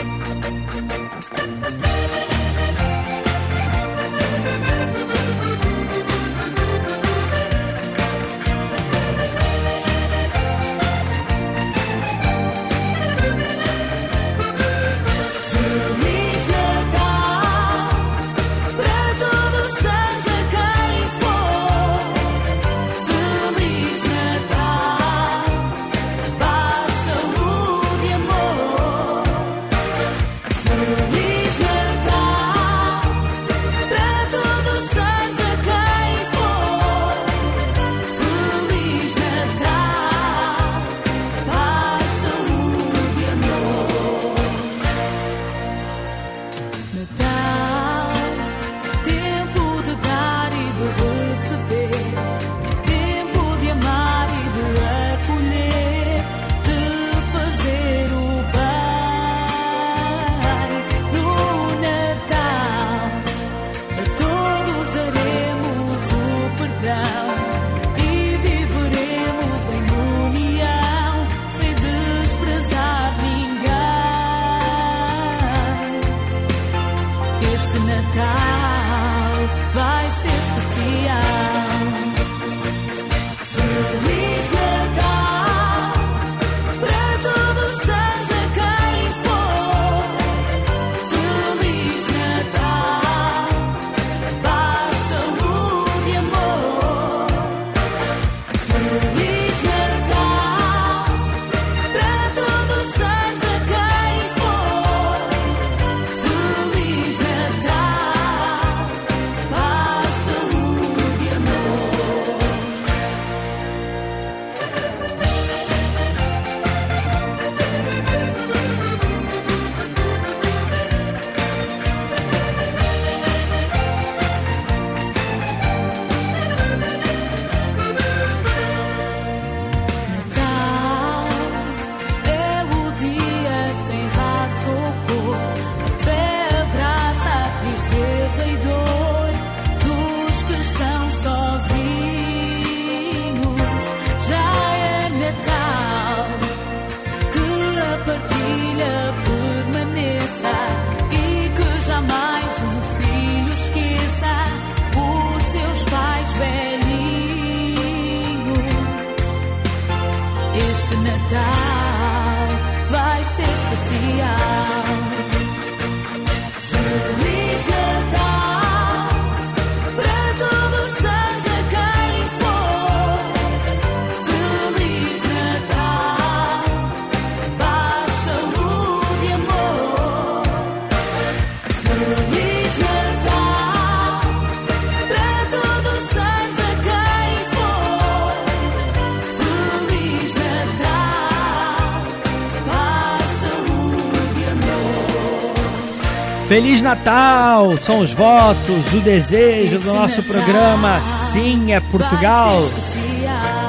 [196.47, 197.75] Feliz Natal!
[197.77, 202.61] São os votos, o desejo do nosso programa Sim é Portugal.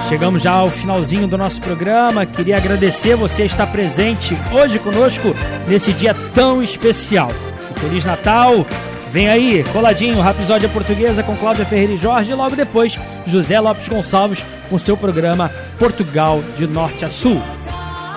[0.09, 2.25] Chegamos já ao finalzinho do nosso programa.
[2.25, 5.35] Queria agradecer você estar presente hoje conosco
[5.67, 7.33] nesse dia tão especial.
[7.81, 8.65] Feliz Natal!
[9.11, 12.31] Vem aí, coladinho, Rapisódia Portuguesa com Cláudia Ferreira e Jorge.
[12.31, 12.97] E logo depois,
[13.27, 15.51] José Lopes Gonçalves com seu programa
[15.81, 17.43] Portugal de Norte a Sul.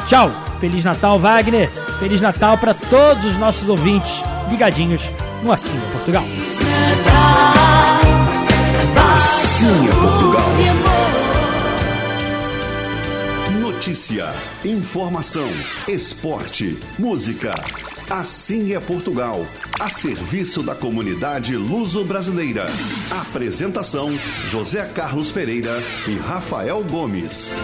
[0.06, 0.30] Tchau!
[0.60, 1.72] Feliz Natal, Wagner!
[2.00, 4.21] Feliz Natal para todos os nossos ouvintes
[4.52, 5.02] ligadinhos
[5.42, 6.24] no Assim é Portugal.
[9.16, 10.52] Assim é Portugal.
[13.60, 14.34] Notícia,
[14.64, 15.48] informação,
[15.88, 17.56] esporte, música.
[18.10, 19.44] Assim é Portugal,
[19.80, 22.66] a serviço da comunidade luso-brasileira.
[23.22, 24.10] Apresentação:
[24.50, 25.72] José Carlos Pereira
[26.08, 27.56] e Rafael Gomes.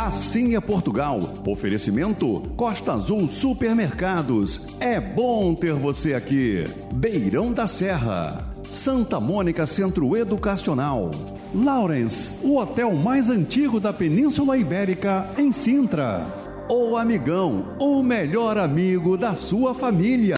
[0.00, 1.20] Assim é Portugal.
[1.46, 4.68] Oferecimento Costa Azul Supermercados.
[4.80, 6.64] É bom ter você aqui.
[6.94, 8.50] Beirão da Serra.
[8.66, 11.10] Santa Mônica Centro Educacional.
[11.54, 16.26] Lawrence, o hotel mais antigo da Península Ibérica, em Sintra.
[16.70, 20.28] O Amigão, o melhor amigo da sua família.